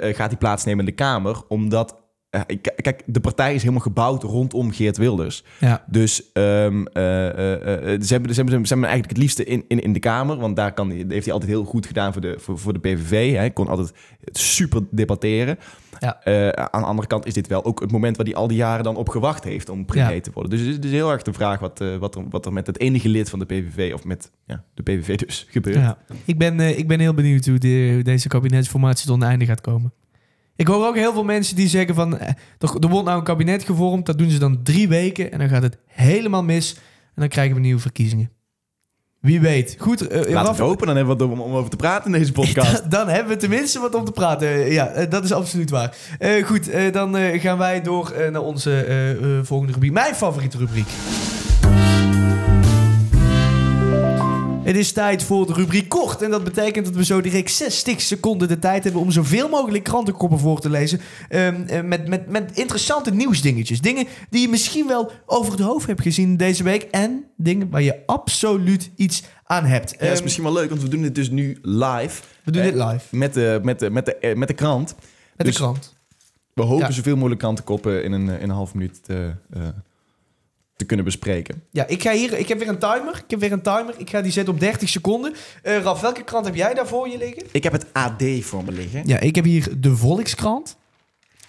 gaat 0.00 0.28
hij 0.30 0.36
plaatsnemen 0.38 0.80
in 0.80 0.86
de 0.90 0.92
Kamer? 0.96 1.42
Omdat, 1.48 1.94
kijk, 2.76 3.02
de 3.06 3.20
partij 3.20 3.54
is 3.54 3.60
helemaal 3.60 3.80
gebouwd 3.82 4.22
rondom 4.22 4.70
Geert 4.72 4.96
Wilders. 4.96 5.44
Ja. 5.60 5.84
Dus 5.86 6.32
eh, 6.32 6.66
eh, 6.66 6.72
eh, 6.72 8.00
ze, 8.00 8.12
hebben, 8.12 8.34
ze, 8.34 8.40
hebben, 8.40 8.66
ze 8.66 8.72
hebben 8.72 8.88
eigenlijk 8.88 9.08
het 9.08 9.16
liefste 9.16 9.44
in, 9.44 9.64
in, 9.68 9.82
in 9.82 9.92
de 9.92 9.98
Kamer. 9.98 10.36
Want 10.36 10.56
daar 10.56 10.72
kan, 10.72 10.90
heeft 10.90 11.24
hij 11.24 11.32
altijd 11.32 11.50
heel 11.50 11.64
goed 11.64 11.86
gedaan 11.86 12.12
voor 12.12 12.22
de, 12.22 12.34
voor, 12.38 12.58
voor 12.58 12.72
de 12.72 12.78
PVV. 12.78 13.34
Hij 13.34 13.50
kon 13.50 13.68
altijd 13.68 13.92
super 14.32 14.82
debatteren. 14.90 15.58
Ja. 15.98 16.22
Eh, 16.22 16.48
aan 16.48 16.80
de 16.80 16.86
andere 16.86 17.08
kant 17.08 17.26
is 17.26 17.34
dit 17.34 17.46
wel 17.46 17.64
ook 17.64 17.80
het 17.80 17.92
moment 17.92 18.16
waar 18.16 18.26
hij 18.26 18.34
al 18.34 18.48
die 18.48 18.56
jaren 18.56 18.84
dan 18.84 18.96
op 18.96 19.08
gewacht 19.08 19.44
heeft 19.44 19.68
om 19.68 19.84
premier 19.84 20.14
Ja. 20.14 20.20
te 20.20 20.30
worden. 20.34 20.58
Dus 20.58 20.74
het 20.74 20.84
is 20.84 20.90
heel 20.90 21.10
erg 21.10 21.22
de 21.22 21.32
vraag 21.32 21.60
wat, 21.60 21.80
eh, 21.80 21.96
wat, 21.96 22.14
er, 22.14 22.22
wat 22.30 22.46
er 22.46 22.52
met 22.52 22.66
het 22.66 22.78
enige 22.80 23.08
lid 23.08 23.30
van 23.30 23.38
de 23.38 23.44
PVV, 23.44 23.92
of 23.94 24.04
met 24.04 24.30
ja, 24.46 24.64
de 24.74 24.82
PVV 24.82 25.16
dus, 25.16 25.46
gebeurt. 25.50 25.76
Ja. 25.76 25.98
Ik, 26.24 26.38
ben, 26.38 26.60
eh, 26.60 26.78
ik 26.78 26.88
ben 26.88 27.00
heel 27.00 27.14
benieuwd 27.14 27.46
hoe, 27.46 27.58
de- 27.58 27.90
hoe 27.94 28.02
deze 28.02 28.28
kabinetsformatie 28.28 29.06
tot 29.06 29.16
een 29.22 29.28
einde 29.28 29.44
gaat 29.44 29.60
komen. 29.60 29.92
Ik 30.58 30.66
hoor 30.66 30.86
ook 30.86 30.94
heel 30.96 31.12
veel 31.12 31.24
mensen 31.24 31.56
die 31.56 31.68
zeggen 31.68 31.94
van... 31.94 32.18
eh, 32.18 32.28
er, 32.58 32.88
wordt 32.88 33.04
nou 33.06 33.18
een 33.18 33.24
kabinet 33.24 33.62
gevormd, 33.62 34.06
dat 34.06 34.18
doen 34.18 34.30
ze 34.30 34.38
dan 34.38 34.62
drie 34.62 34.88
weken... 34.88 35.32
en 35.32 35.38
dan 35.38 35.48
gaat 35.48 35.62
het 35.62 35.78
helemaal 35.86 36.42
mis 36.44 36.74
en 37.04 37.14
dan 37.14 37.28
krijgen 37.28 37.54
we 37.54 37.60
nieuwe 37.60 37.80
verkiezingen. 37.80 38.30
Wie 39.20 39.40
weet. 39.40 39.76
Goed, 39.78 40.06
eh, 40.06 40.32
Laten 40.32 40.54
we 40.54 40.62
hopen, 40.62 40.86
dan 40.86 40.96
hebben 40.96 41.16
we 41.16 41.24
wat 41.26 41.32
om, 41.32 41.40
om 41.40 41.52
over 41.52 41.70
te 41.70 41.76
praten 41.76 42.12
in 42.12 42.18
deze 42.18 42.32
podcast. 42.42 42.90
Dan 42.90 43.08
hebben 43.08 43.32
we 43.32 43.38
tenminste 43.38 43.80
wat 43.80 43.94
om 43.94 44.04
te 44.04 44.12
praten. 44.12 44.48
Eh, 44.48 44.72
Ja, 44.72 45.06
dat 45.06 45.24
is 45.24 45.32
absoluut 45.32 45.70
waar. 45.70 45.96
Goed, 46.44 46.92
dan 46.92 47.16
gaan 47.40 47.58
wij 47.58 47.82
door 47.82 48.14
naar 48.32 48.42
onze 48.42 49.40
volgende 49.42 49.72
rubriek. 49.72 49.92
Mijn 49.92 50.14
favoriete 50.14 50.58
rubriek. 50.58 50.88
Het 54.68 54.76
is 54.76 54.92
tijd 54.92 55.22
voor 55.22 55.46
de 55.46 55.52
rubriek 55.52 55.88
kort. 55.88 56.22
En 56.22 56.30
dat 56.30 56.44
betekent 56.44 56.84
dat 56.86 56.94
we 56.94 57.04
zo 57.04 57.20
direct 57.20 57.50
60 57.50 58.00
seconden 58.00 58.48
de 58.48 58.58
tijd 58.58 58.84
hebben 58.84 59.02
om 59.02 59.10
zoveel 59.10 59.48
mogelijk 59.48 59.84
krantenkoppen 59.84 60.38
voor 60.38 60.60
te 60.60 60.70
lezen. 60.70 61.00
Ehm, 61.28 61.62
eh, 61.66 61.82
met, 61.82 62.08
met, 62.08 62.28
met 62.28 62.50
interessante 62.58 63.10
nieuwsdingetjes. 63.10 63.80
Dingen 63.80 64.06
die 64.30 64.40
je 64.40 64.48
misschien 64.48 64.86
wel 64.86 65.10
over 65.26 65.52
het 65.52 65.60
hoofd 65.60 65.86
hebt 65.86 66.02
gezien 66.02 66.36
deze 66.36 66.62
week. 66.62 66.82
En 66.82 67.24
dingen 67.36 67.70
waar 67.70 67.82
je 67.82 68.02
absoluut 68.06 68.90
iets 68.96 69.22
aan 69.44 69.64
hebt. 69.64 69.90
Ja, 69.90 69.96
dat 69.98 70.06
is 70.08 70.14
Ehm, 70.14 70.22
misschien 70.22 70.44
wel 70.44 70.52
leuk, 70.52 70.68
want 70.68 70.82
we 70.82 70.88
doen 70.88 71.02
dit 71.02 71.14
dus 71.14 71.30
nu 71.30 71.58
live. 71.62 72.22
We 72.44 72.50
doen 72.50 72.62
Eh, 72.62 72.72
dit 72.72 72.84
live. 72.84 73.16
Met 73.16 73.34
de, 73.34 73.60
met 73.62 73.78
de, 73.78 73.90
met 73.90 74.06
de, 74.06 74.16
eh, 74.16 74.36
met 74.36 74.48
de 74.48 74.54
krant. 74.54 74.94
Met 75.36 75.46
Dus 75.46 75.56
de 75.56 75.62
krant. 75.62 75.96
We 76.54 76.62
hopen 76.62 76.86
Ja. 76.86 76.90
zoveel 76.92 77.14
mogelijk 77.16 77.40
krantenkoppen 77.40 78.04
in 78.04 78.12
een, 78.12 78.28
eh, 78.28 78.34
in 78.36 78.42
een 78.42 78.54
half 78.56 78.74
minuut 78.74 79.04
te, 79.04 79.32
eh, 79.52 79.62
te 80.78 80.84
kunnen 80.84 81.04
bespreken. 81.04 81.62
Ja, 81.70 81.86
ik, 81.86 82.02
ga 82.02 82.12
hier, 82.12 82.38
ik 82.38 82.48
heb 82.48 82.58
weer 82.58 82.68
een 82.68 82.78
timer. 82.78 83.22
Ik 83.24 83.30
heb 83.30 83.40
weer 83.40 83.52
een 83.52 83.62
timer. 83.62 83.94
Ik 83.96 84.10
ga 84.10 84.20
die 84.20 84.32
zetten 84.32 84.54
op 84.54 84.60
30 84.60 84.88
seconden. 84.88 85.34
Eh 85.62 85.82
Raf, 85.82 86.00
welke 86.00 86.24
krant 86.24 86.44
heb 86.44 86.54
jij 86.54 86.74
daar 86.74 86.86
voor 86.86 87.08
je 87.08 87.18
liggen? 87.18 87.42
Ik 87.52 87.62
heb 87.62 87.72
het 87.72 87.86
AD 87.92 88.22
voor 88.40 88.64
me 88.64 88.72
liggen. 88.72 89.02
Ja, 89.06 89.20
ik 89.20 89.34
heb 89.34 89.44
hier 89.44 89.80
de 89.80 89.96
Volkskrant. 89.96 90.76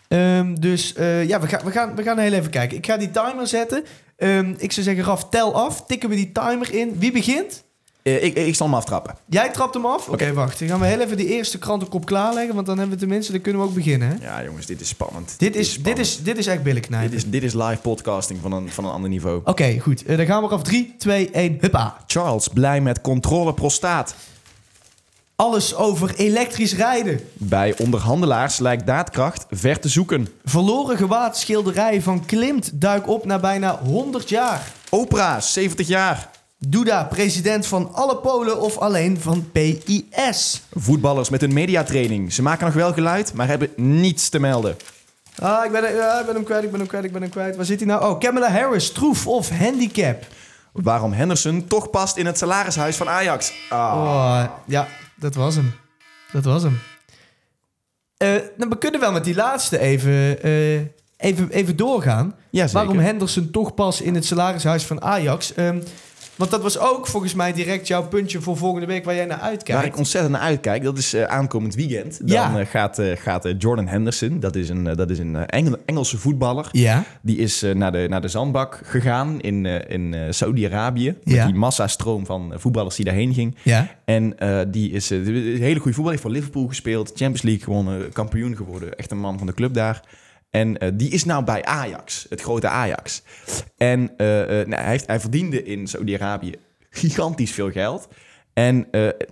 Ehm, 0.08 0.56
dus 0.56 0.94
eh, 0.94 1.28
ja, 1.28 1.40
we 1.42 1.48
gaan, 1.48 1.66
we, 1.66 1.72
gaan, 1.72 1.96
we 1.96 2.04
gaan 2.04 2.18
heel 2.18 2.34
even 2.34 2.52
kijken. 2.52 2.78
Ik 2.78 2.86
ga 2.86 2.98
die 2.98 3.12
timer 3.12 3.48
zetten. 3.48 3.84
Ehm, 4.18 4.54
ik 4.58 4.72
zou 4.72 4.86
zeggen, 4.86 5.04
Raf, 5.04 5.30
tel 5.30 5.54
af. 5.54 5.86
Tikken 5.86 6.10
we 6.10 6.16
die 6.16 6.32
timer 6.32 6.74
in. 6.74 7.00
Wie 7.00 7.12
begint? 7.12 7.64
Eh, 8.02 8.24
ik, 8.24 8.36
ik 8.36 8.56
zal 8.56 8.66
hem 8.66 8.76
aftrappen. 8.76 9.16
Jij 9.26 9.50
trapt 9.50 9.74
hem 9.74 9.86
af? 9.86 10.10
Oké, 10.10 10.34
wacht. 10.34 10.60
Dan 10.60 10.68
gaan 10.68 10.80
we 10.80 10.86
heel 10.86 11.00
even 11.00 11.18
die 11.18 11.28
eerste 11.28 11.58
krantenkop 11.58 12.06
klaarleggen. 12.06 12.56
Want 12.56 12.68
dan 12.68 12.78
hebben 12.78 12.96
we 12.96 13.02
tenminste, 13.02 13.32
dan 13.32 13.42
kunnen 13.42 13.62
we 13.62 13.68
ook 13.68 13.74
beginnen. 13.74 14.08
Hè? 14.08 14.26
Ja, 14.26 14.44
jongens, 14.44 14.66
dit 14.66 14.82
is 14.82 14.88
spannend. 14.88 15.36
Dit, 15.38 15.56
is, 15.56 15.84
dit, 15.84 16.00
is, 16.00 16.24
dit 16.24 16.38
is 16.38 16.48
echt 16.48 16.64
billen 16.64 16.82
knijpen. 16.82 17.10
Dit 17.10 17.20
is, 17.20 17.30
dit 17.30 17.44
is 17.44 17.54
live 17.54 17.78
podcasting 17.82 18.40
van 18.42 18.52
een, 18.52 18.70
van 18.70 18.86
een 18.86 18.92
ander 18.92 19.10
niveau. 19.10 19.42
Oké, 19.44 19.80
goed. 19.80 20.06
Eh, 20.06 20.18
dan 20.18 20.26
gaan 20.26 20.44
we 20.44 20.50
af. 20.50 20.64
3, 20.64 20.96
2, 20.98 21.30
1, 21.30 21.58
huppa. 21.62 21.98
Charles, 22.08 22.48
blij 22.48 22.82
met 22.82 23.02
controle 23.02 23.54
prostaat. 23.54 24.16
Alles 25.36 25.76
over 25.76 26.14
elektrisch 26.16 26.76
rijden. 26.76 27.20
Bij 27.34 27.76
onderhandelaars 27.78 28.60
lijkt 28.60 28.86
daadkracht 28.86 29.46
ver 29.50 29.80
te 29.80 29.90
zoeken. 29.90 30.28
Verloren 30.46 30.98
gewaad 30.98 31.38
schilderij 31.38 32.02
van 32.02 32.26
Klimt 32.26 32.82
duik 32.82 33.08
op 33.08 33.26
na 33.26 33.40
bijna 33.40 33.80
100 33.84 34.30
jaar. 34.30 34.72
Oprah, 34.90 35.42
70 35.42 35.88
jaar. 35.88 36.30
Duda, 36.68 37.04
president 37.04 37.68
van 37.68 37.94
alle 37.94 38.18
Polen 38.18 38.62
of 38.62 38.78
alleen 38.78 39.20
van 39.20 39.52
PIS. 39.52 40.62
Voetballers 40.74 41.30
met 41.30 41.42
een 41.42 41.54
mediatraining. 41.54 42.34
Ze 42.34 42.42
maken 42.42 42.66
nog 42.66 42.74
wel 42.74 42.94
geluid, 42.94 43.34
maar 43.34 43.48
hebben 43.48 43.70
niets 43.76 44.30
te 44.30 44.40
melden. 44.40 44.78
Ah, 45.42 45.66
ik 45.66 45.72
ben, 45.72 45.96
ja, 45.96 46.20
ik 46.20 46.26
ben 46.26 46.36
hem 46.36 46.44
kwijt, 46.44 46.64
ik 46.64 46.72
ben 46.72 46.80
hem 46.80 46.90
kwijt, 46.90 47.04
ik 47.04 47.12
ben 47.12 47.22
hem 47.22 47.32
kwijt. 47.32 47.56
Waar 47.56 47.66
zit 47.66 47.80
hij 47.80 47.88
nou? 47.88 48.04
Oh, 48.04 48.20
Kamala 48.20 48.50
Harris, 48.50 48.92
troef 48.92 49.28
of 49.28 49.50
handicap. 49.50 50.26
Waarom 50.72 51.12
Henderson 51.12 51.68
toch 51.68 51.90
past 51.90 52.18
in 52.18 52.26
het 52.26 52.38
salarishuis 52.38 52.96
van 52.96 53.10
Ajax. 53.10 53.54
Ah. 53.70 53.94
Oh, 53.96 54.44
ja, 54.66 54.88
dat 55.16 55.36
was 55.36 55.56
hem. 55.56 55.74
Dat 56.32 56.44
was 56.44 56.64
hem. 56.64 56.80
Eh, 58.18 58.30
nou, 58.58 58.70
we 58.70 58.78
kunnen 58.78 59.00
wel 59.00 59.12
met 59.12 59.24
die 59.24 59.36
laatste 59.36 59.80
even, 59.80 60.42
eh, 60.42 60.76
even, 61.18 61.50
even 61.50 61.76
doorgaan. 61.76 62.36
Ja. 62.50 62.68
Waarom 62.68 63.00
Henderson 63.00 63.52
toch 63.52 63.74
pas 63.74 64.02
in 64.02 64.16
het 64.16 64.26
salarishuis 64.26 64.84
van 64.84 65.02
Ajax? 65.02 65.54
Ehm, 65.54 65.80
want 66.40 66.52
dat 66.52 66.62
was 66.62 66.80
ook 66.80 67.08
volgens 67.08 67.34
mij 67.34 67.54
direct 67.54 67.88
jouw 67.88 68.08
puntje 68.08 68.42
voor 68.42 68.58
volgende 68.58 68.86
week 68.88 69.06
waar 69.06 69.16
jij 69.16 69.26
naar 69.26 69.40
uitkijkt. 69.40 69.82
Waar 69.82 69.86
ik 69.92 69.98
ontzettend 69.98 70.34
naar 70.34 70.42
uitkijk, 70.42 70.84
dat 70.84 70.98
is 70.98 71.14
eh, 71.14 71.24
aankomend 71.24 71.76
weekend. 71.76 72.18
Dan 72.20 72.28
Ja. 72.30 72.60
eh, 72.60 72.66
gaat, 72.66 73.00
eh, 73.00 73.18
gaat 73.18 73.48
Jordan 73.58 73.88
Henderson, 73.88 74.40
dat 74.40 74.56
is 74.56 74.70
een, 74.70 74.84
dat 74.84 75.10
is 75.10 75.20
een 75.20 75.36
Engel- 75.46 75.78
Engelse 75.86 76.18
voetballer. 76.18 76.68
Ja. 76.72 77.04
Die 77.22 77.38
is 77.38 77.66
naar, 77.74 77.92
de, 77.92 78.06
naar 78.10 78.22
de 78.22 78.28
zandbak 78.28 78.82
gegaan 78.84 79.42
in, 79.42 79.66
in 79.66 80.34
Saudi-Arabië. 80.34 81.16
Met 81.24 81.34
Ja. 81.36 81.46
die 81.46 81.56
massastroom 81.56 82.26
van 82.26 82.54
voetballers 82.56 82.96
die 82.96 83.06
daarheen 83.06 83.34
ging. 83.34 83.56
Ja. 83.64 83.88
En 84.06 84.36
die 84.72 84.92
is 84.92 85.10
een 85.10 85.26
hele 85.26 85.80
goede 85.80 85.82
voetballer. 85.82 86.10
Heeft 86.10 86.22
voor 86.22 86.32
Liverpool 86.32 86.68
gespeeld, 86.68 87.08
Champions 87.08 87.42
League 87.42 87.64
gewonnen, 87.64 88.12
kampioen 88.12 88.56
geworden. 88.56 88.96
Echt 88.96 89.12
een 89.12 89.20
man 89.20 89.38
van 89.38 89.48
de 89.48 89.54
club 89.54 89.74
daar. 89.74 90.02
En 90.50 90.78
eh, 90.78 90.90
die 90.94 91.10
is 91.10 91.24
nou 91.26 91.44
bij 91.44 91.66
Ajax, 91.66 92.26
het 92.30 92.42
grote 92.42 92.68
Ajax. 92.68 93.24
En 93.78 94.18
eh, 94.18 94.62
eh, 94.62 94.68
nou, 94.68 94.82
hij, 94.82 94.92
heeft, 94.92 95.08
hij 95.08 95.20
verdiende 95.20 95.64
in 95.64 95.88
Saudi-Arabië 95.88 96.54
gigantisch 96.90 97.52
veel 97.52 97.72
geld. 97.72 98.08
En 98.54 98.88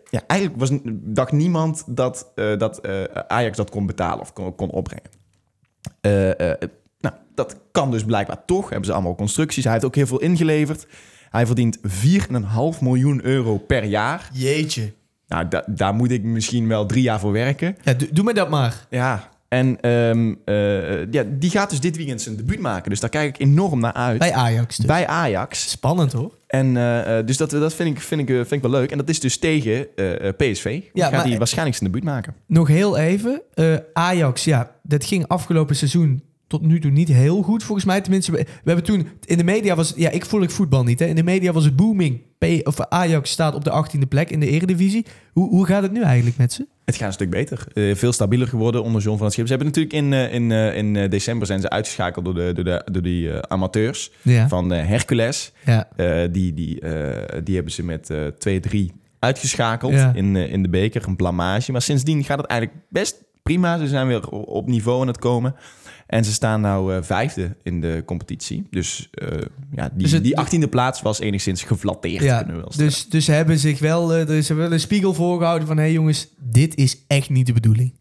ja, 0.10 0.22
eigenlijk 0.28 0.60
was, 0.60 0.70
dacht 0.92 1.32
niemand 1.32 1.84
dat, 1.88 2.32
dat 2.36 2.88
Ajax 3.28 3.58
dat 3.58 3.70
kon 3.70 3.86
betalen 3.86 4.20
of 4.20 4.34
kon, 4.34 4.56
kon 4.56 4.70
opbrengen. 4.70 5.10
Nou, 7.00 7.16
dat 7.36 7.60
kan 7.72 7.92
dus 7.92 8.04
blijkbaar 8.04 8.46
toch. 8.46 8.70
Hebben 8.70 8.86
ze 8.86 8.94
allemaal 8.94 9.16
constructies. 9.16 9.64
Hij 9.64 9.74
heeft 9.74 9.86
ook 9.86 9.96
heel 9.96 10.08
veel 10.08 10.22
ingeleverd. 10.22 10.88
Hij 11.30 11.46
verdient 11.46 11.78
4,5 11.78 12.80
miljoen 12.82 13.26
euro 13.26 13.58
per 13.58 13.84
jaar. 13.84 14.30
Jeetje. 14.34 14.94
Nou, 15.28 15.48
da- 15.48 15.66
daar 15.68 15.94
moet 15.94 16.12
ik 16.12 16.24
misschien 16.24 16.68
wel 16.68 16.86
drie 16.86 17.02
jaar 17.04 17.20
voor 17.20 17.32
werken. 17.32 17.78
Ja, 17.84 17.94
doe, 17.94 18.10
doe 18.12 18.24
me 18.24 18.34
dat 18.34 18.50
maar. 18.50 18.86
Ja, 18.90 19.30
en 19.48 19.82
ehm, 19.82 20.34
eh, 20.46 21.12
ja, 21.12 21.24
die 21.30 21.50
gaat 21.50 21.70
dus 21.70 21.80
dit 21.80 21.98
weekend 21.98 22.22
zijn 22.22 22.36
debuut 22.36 22.60
maken. 22.60 22.90
Dus 22.90 23.00
daar 23.00 23.10
kijk 23.10 23.36
ik 23.36 23.42
enorm 23.42 23.80
naar 23.80 23.94
uit. 23.94 24.20
Bij 24.20 24.34
Ajax 24.34 24.78
dus. 24.78 24.86
Bij 24.86 25.08
Ajax. 25.08 25.70
Spannend 25.70 26.14
hoor. 26.14 26.38
En 26.48 26.78
eh, 26.78 27.20
eh, 27.20 27.26
dus 27.26 27.38
dat, 27.38 27.50
dat 27.50 27.74
vind, 27.74 27.96
ik, 27.96 28.02
vind, 28.02 28.22
ik, 28.22 28.28
vind 28.28 28.52
ik 28.52 28.62
wel 28.62 28.72
leuk. 28.72 28.92
En 28.92 28.98
dat 28.98 29.10
is 29.10 29.20
dus 29.20 29.38
tegen 29.38 29.88
PSV. 30.38 30.82
Ja, 30.94 31.10
gaat 31.10 31.26
hij 31.26 31.38
waarschijnlijk 31.38 31.78
zijn 31.78 31.92
debuut 31.92 32.10
maken. 32.10 32.36
Nog 32.48 32.68
heel 32.68 32.98
even. 32.98 33.42
Ajax, 33.94 34.44
ja, 34.44 34.72
dat 34.84 35.06
ging 35.06 35.28
afgelopen 35.28 35.76
seizoen 35.76 36.22
tot 36.48 36.62
nu 36.62 36.80
toe 36.80 36.92
niet 36.92 37.08
heel 37.08 37.42
goed, 37.42 37.64
volgens 37.64 37.86
mij. 37.86 38.02
Tenminste, 38.02 38.32
we, 38.32 38.46
hebben 38.64 38.86
toen... 38.86 39.08
In 39.26 39.38
de 39.38 39.44
media 39.44 39.76
was... 39.76 39.94
Ja, 39.96 40.10
ik 40.10 40.26
volg 40.26 40.52
voetbal 40.52 40.84
niet, 40.84 41.00
hè. 41.00 41.06
In 41.06 41.16
de 41.16 41.24
media 41.24 41.52
was 41.52 41.66
het 41.66 41.76
booming. 41.76 42.22
P, 42.38 42.68
of 42.68 42.80
Ajax 42.80 43.32
staat 43.32 43.56
op 43.56 43.64
de 43.64 43.86
18e 43.86 44.08
plek 44.08 44.30
in 44.30 44.40
de 44.40 44.50
eredivisie. 44.50 45.06
Hoe, 45.34 45.50
hoe 45.50 45.66
gaat 45.66 45.84
het 45.84 45.92
nu 45.92 46.02
eigenlijk 46.02 46.38
met 46.38 46.54
ze? 46.54 46.68
Het 46.88 46.96
gaat 46.96 47.08
een 47.08 47.14
stuk 47.14 47.30
beter. 47.30 47.68
Eh, 47.74 47.96
veel 47.96 48.12
stabieler 48.14 48.48
geworden 48.48 48.84
onder 48.84 49.02
John 49.02 49.16
van 49.18 49.26
het 49.26 49.34
Schip. 49.34 49.48
Ze 49.48 49.54
hebben 49.54 49.68
natuurlijk 49.74 49.96
in, 49.96 50.14
eh, 50.14 50.34
in, 50.34 50.52
eh, 50.52 50.76
in 50.78 51.10
december 51.10 51.48
zijn 51.48 51.60
ze 51.62 51.70
uitgeschakeld 51.70 52.26
door, 52.26 52.34
de, 52.34 52.52
door, 52.54 52.64
de, 52.64 52.82
door 52.92 53.02
die 53.02 53.32
amateurs 53.48 54.12
Ja. 54.22 54.48
van 54.48 54.70
Hercules. 54.72 55.52
Ja. 55.66 55.88
Die, 56.32 56.54
die, 56.54 56.80
die 57.44 57.56
hebben 57.56 57.72
ze 57.74 57.84
met 57.84 58.10
eh 58.10 58.26
2-3 58.38 58.92
uitgeschakeld 59.20 59.94
Ja. 59.94 60.12
in, 60.16 60.36
in 60.36 60.62
de 60.64 60.70
beker. 60.70 61.08
Een 61.08 61.16
blamage. 61.16 61.72
Maar 61.72 61.82
sindsdien 61.82 62.24
gaat 62.24 62.38
het 62.38 62.48
eigenlijk 62.48 62.82
best 62.90 63.24
prima. 63.48 63.78
Ze 63.78 63.88
zijn 63.88 64.08
weer 64.08 64.30
op 64.30 64.68
niveau 64.68 65.02
aan 65.02 65.08
het 65.08 65.18
komen. 65.18 65.56
En 66.08 66.26
ze 66.26 66.34
staan 66.34 66.62
nou 66.62 66.96
eh, 66.96 67.04
vijfde 67.04 67.56
in 67.64 67.82
de 67.82 68.04
competitie. 68.06 68.68
Dus 68.70 69.10
eh, 69.12 69.28
ja, 69.72 69.90
die, 69.94 70.08
Dus 70.08 70.22
die 70.22 70.38
achttiende 70.38 70.68
plaats 70.68 71.02
was 71.02 71.20
enigszins 71.20 71.64
geflatteerd, 71.64 72.24
Ja, 72.24 72.46
we 72.46 72.54
wel 72.54 72.72
dus, 72.78 73.10
dus 73.10 73.26
ze 73.26 73.32
hebben 73.32 73.60
zich 73.60 73.80
wel, 73.80 74.14
eh, 74.14 74.30
er 74.30 74.36
is 74.36 74.50
wel 74.50 74.72
een 74.72 74.80
spiegel 74.80 75.14
voorgehouden 75.14 75.68
van... 75.68 75.78
hé 75.78 75.84
hey 75.84 75.92
jongens, 75.92 76.28
dit 76.40 76.76
is 76.76 76.98
echt 77.08 77.30
niet 77.30 77.46
de 77.46 77.54
bedoeling. 77.54 77.94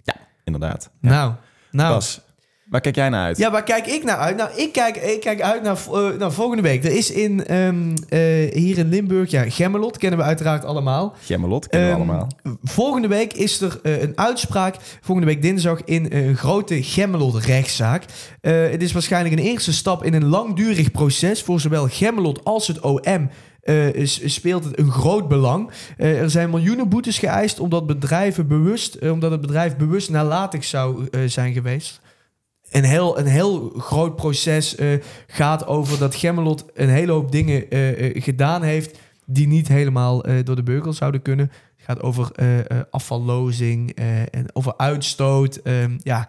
Inderdaad. 0.45 0.91
Nou, 1.01 1.33
nou. 1.71 1.95
Bas, 1.95 2.21
waar 2.68 2.81
kijk 2.81 2.94
jij 2.94 3.09
naar 3.09 3.24
uit? 3.24 3.38
Ja, 3.38 3.50
waar 3.50 3.62
kijk 3.62 3.87
ik 3.87 4.05
naar 4.05 4.16
uit? 4.16 4.37
Nou, 4.37 4.50
ik 4.57 4.72
kijk, 4.72 4.96
ik 4.96 5.20
kijk 5.20 5.40
uit 5.42 5.62
naar, 5.62 5.76
eh, 5.92 6.18
naar 6.18 6.33
volgende 6.33 6.62
week. 6.62 6.85
Er 6.85 6.96
is 6.96 7.11
in, 7.11 7.46
ehm, 7.46 7.94
eh, 8.09 8.18
hier 8.55 8.79
in 8.79 8.88
Limburg, 8.88 9.31
ja, 9.31 9.50
Gemmelot, 9.50 9.96
kennen 9.98 10.18
we 10.18 10.24
uiteraard 10.24 10.64
allemaal. 10.64 11.14
Gemmelot, 11.24 11.68
kennen 11.68 11.88
we 11.88 11.94
Ehm, 11.94 12.02
allemaal. 12.11 12.29
Volgende 12.62 13.09
week 13.09 13.33
is 13.33 13.61
er 13.61 13.81
eh, 13.83 14.02
een 14.02 14.12
uitspraak, 14.18 14.76
volgende 15.00 15.31
week 15.33 15.42
dinsdag, 15.42 15.85
in 15.85 16.07
een 16.12 16.37
grote 16.37 16.83
Gemmelot-rechtszaak. 16.83 18.05
Het 18.40 18.83
is 18.83 18.92
waarschijnlijk 18.92 19.35
een 19.35 19.44
eerste 19.46 19.72
stap 19.72 20.05
in 20.05 20.14
een 20.14 20.24
langdurig 20.26 20.90
proces 20.90 21.42
voor 21.42 21.61
zowel 21.61 21.87
Gemmelot 21.90 22.44
als 22.44 22.66
het 22.66 22.81
OM. 22.81 23.31
is- 23.92 24.20
speelt 24.35 24.64
het 24.64 24.79
een 24.79 24.90
groot 24.90 25.29
belang. 25.29 25.70
Er 25.96 26.31
zijn 26.31 26.50
miljoenen 26.50 26.88
boetes 26.88 27.18
geëist 27.18 27.61
omdat, 27.61 27.87
bedrijven 27.87 28.46
bewust, 28.48 28.98
omdat 29.11 29.31
het 29.31 29.40
bedrijf 29.40 29.76
bewust 29.76 30.11
nalatig 30.11 30.64
zou 30.64 31.07
zijn 31.26 31.52
geweest. 31.52 32.00
Een 32.77 32.85
heel, 32.85 33.19
een 33.19 33.27
heel 33.27 33.73
groot 33.77 34.17
proces 34.17 34.75
eh, 34.75 34.89
gaat 35.27 35.67
over 35.67 35.99
dat 35.99 36.15
Gemmelot 36.15 36.65
een 36.75 36.89
hele 36.89 37.12
hoop 37.12 37.33
dingen 37.33 37.71
eh, 37.71 38.07
eh, 38.07 38.23
gedaan 38.23 38.62
heeft 38.62 38.99
die 39.25 39.47
niet 39.47 39.69
helemaal 39.69 40.23
door 40.45 40.57
de 40.57 40.62
beugel 40.62 40.93
zouden 40.93 41.23
kunnen. 41.23 41.51
Het 41.77 41.85
gaat 41.87 42.03
over 42.03 42.31
afvallozing 42.91 43.91
en 44.31 44.47
over 44.53 44.77
uitstoot. 44.77 45.57
ehm, 45.57 45.97
ja. 46.03 46.29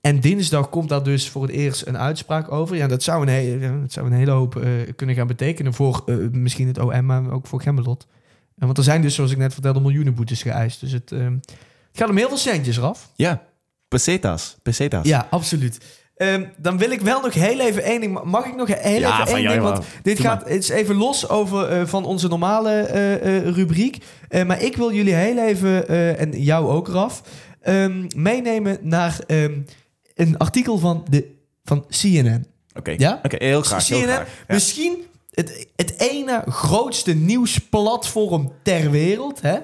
En 0.00 0.20
dinsdag 0.20 0.68
komt 0.68 0.88
daar 0.88 1.02
dus 1.02 1.28
voor 1.28 1.42
het 1.42 1.50
eerst 1.50 1.86
een 1.86 1.98
uitspraak 1.98 2.52
over. 2.52 2.76
Ja, 2.76 2.86
dat 2.86 3.02
zou 3.02 3.22
een, 3.22 3.28
hele, 3.28 3.80
dat 3.80 3.92
zou 3.92 4.06
een 4.06 4.12
hele 4.12 4.30
hoop 4.30 4.64
kunnen 4.96 5.16
gaan 5.16 5.26
betekenen 5.26 5.74
voor 5.74 6.04
misschien 6.32 6.66
het 6.66 6.78
OM, 6.78 7.06
maar 7.06 7.30
ook 7.30 7.46
voor 7.46 7.60
Gemmelot. 7.60 8.06
Want 8.54 8.78
er 8.78 8.84
zijn 8.84 9.02
dus, 9.02 9.14
zoals 9.14 9.30
ik 9.30 9.38
net 9.38 9.52
vertelde, 9.52 9.80
miljoenen 9.80 10.14
boetes 10.14 10.42
geëist. 10.42 10.80
Dus 10.80 10.92
het, 10.92 11.12
ehm, 11.12 11.32
het 11.32 11.50
gaat 11.92 12.08
om 12.10 12.16
heel 12.16 12.28
veel 12.28 12.36
centjes, 12.36 12.78
Raf. 12.78 13.12
Ja, 13.14 13.46
pesetas. 13.88 14.56
Pesetas. 14.62 15.06
Ja, 15.06 15.26
absoluut. 15.30 15.78
Ehm, 16.16 16.44
dan 16.56 16.78
wil 16.78 16.90
ik 16.90 17.00
wel 17.00 17.20
nog 17.20 17.34
heel 17.34 17.60
even 17.60 17.82
één 17.82 18.00
ding. 18.00 18.22
Mag 18.22 18.46
ik 18.46 18.56
nog 18.56 18.68
heel 18.68 19.00
Ja, 19.00 19.12
even 19.12 19.26
van 19.26 19.34
één 19.34 19.42
jou 19.42 19.54
ding? 19.54 19.62
Want 19.62 19.84
dit 20.02 20.16
Doe 20.16 20.26
gaat 20.26 20.48
het 20.48 20.62
is 20.62 20.68
even 20.68 20.94
los 20.94 21.28
over 21.28 21.68
eh, 21.68 21.86
van 21.86 22.04
onze 22.04 22.28
normale 22.28 22.70
eh, 22.70 23.36
eh, 23.36 23.54
rubriek. 23.54 24.04
Maar 24.46 24.62
ik 24.62 24.76
wil 24.76 24.92
jullie 24.92 25.14
heel 25.14 25.38
even, 25.38 25.88
en 26.18 26.42
jou 26.42 26.68
ook, 26.68 26.88
Raf, 26.88 27.22
ehm, 27.60 28.06
meenemen 28.16 28.78
naar 28.80 29.18
ehm, 29.26 29.60
een 30.14 30.38
artikel 30.38 30.78
van, 30.78 31.04
de, 31.10 31.34
van 31.64 31.86
CNN. 31.88 32.46
Oké, 32.74 32.94
Ja? 32.96 33.20
Oké, 33.22 33.36
heel 33.44 33.62
graag. 33.62 33.88
Heel 33.88 33.98
CNN, 33.98 34.08
graag. 34.08 34.28
Ja. 34.48 34.54
misschien 34.54 35.04
het, 35.30 35.66
het 35.76 35.94
ene 35.98 36.42
grootste 36.48 37.12
nieuwsplatform 37.12 38.52
ter 38.62 38.90
wereld. 38.90 39.40
Hè? 39.40 39.58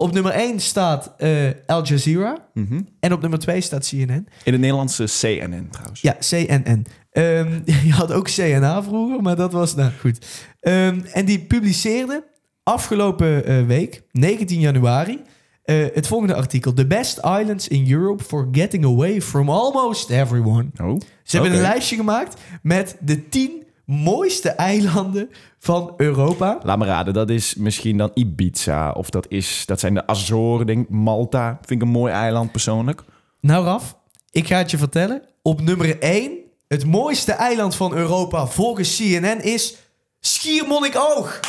Op 0.00 0.12
nummer 0.12 0.32
1 0.32 0.60
staat 0.60 1.14
eh, 1.16 1.30
Al 1.66 1.84
Jazeera. 1.84 2.48
Mhm. 2.54 2.80
En 3.00 3.12
op 3.12 3.20
nummer 3.20 3.38
2 3.38 3.60
staat 3.60 3.88
CNN. 3.88 4.26
In 4.44 4.52
het 4.52 4.60
Nederlandse 4.60 5.04
CNN 5.04 5.68
trouwens. 5.70 6.00
Ja, 6.00 6.16
CNN. 6.20 6.86
Ehm, 7.10 7.60
je 7.86 7.92
had 7.92 8.12
ook 8.12 8.28
CNA 8.30 8.82
vroeger, 8.82 9.22
maar 9.22 9.36
dat 9.36 9.52
was... 9.52 9.74
Nou, 9.74 9.90
goed. 10.00 10.26
Ehm, 10.60 11.00
en 11.12 11.24
die 11.24 11.38
publiceerde 11.38 12.24
afgelopen 12.62 13.44
eh, 13.44 13.66
week, 13.66 14.02
19 14.12 14.60
januari... 14.60 15.22
eh, 15.62 15.76
het 15.94 16.06
volgende 16.06 16.34
artikel. 16.34 16.72
The 16.72 16.86
best 16.86 17.16
islands 17.16 17.68
in 17.68 17.92
Europe 17.92 18.24
for 18.24 18.48
getting 18.52 18.84
away 18.84 19.22
from 19.22 19.50
almost 19.50 20.10
everyone. 20.10 20.66
Oh, 20.82 21.00
Ze 21.22 21.36
hebben 21.36 21.54
een 21.54 21.60
lijstje 21.62 21.96
gemaakt 21.96 22.40
met 22.62 22.96
de 23.00 23.28
10 23.28 23.66
mooiste 23.88 24.48
eilanden 24.48 25.30
van 25.58 25.94
Europa. 25.96 26.58
Laat 26.62 26.78
me 26.78 26.84
raden, 26.84 27.14
dat 27.14 27.30
is 27.30 27.54
misschien 27.54 27.96
dan 27.96 28.10
Ibiza. 28.14 28.90
Of 28.90 29.10
dat, 29.10 29.26
is, 29.28 29.62
dat 29.66 29.80
zijn 29.80 29.94
de 29.94 30.06
Azoren, 30.06 30.66
denk 30.66 30.82
ik. 30.82 30.90
Malta 30.90 31.58
vind 31.60 31.82
ik 31.82 31.86
een 31.86 31.92
mooi 31.92 32.12
eiland 32.12 32.52
persoonlijk. 32.52 33.02
Nou, 33.40 33.64
Raf, 33.64 33.96
ik 34.30 34.46
ga 34.46 34.58
het 34.58 34.70
je 34.70 34.78
vertellen. 34.78 35.22
Op 35.42 35.60
nummer 35.60 35.98
1, 35.98 36.32
het 36.68 36.86
mooiste 36.86 37.32
eiland 37.32 37.74
van 37.74 37.94
Europa 37.94 38.46
volgens 38.46 38.96
CNN 38.96 39.40
is 39.42 39.76
Schiermonnikoog. 40.20 41.40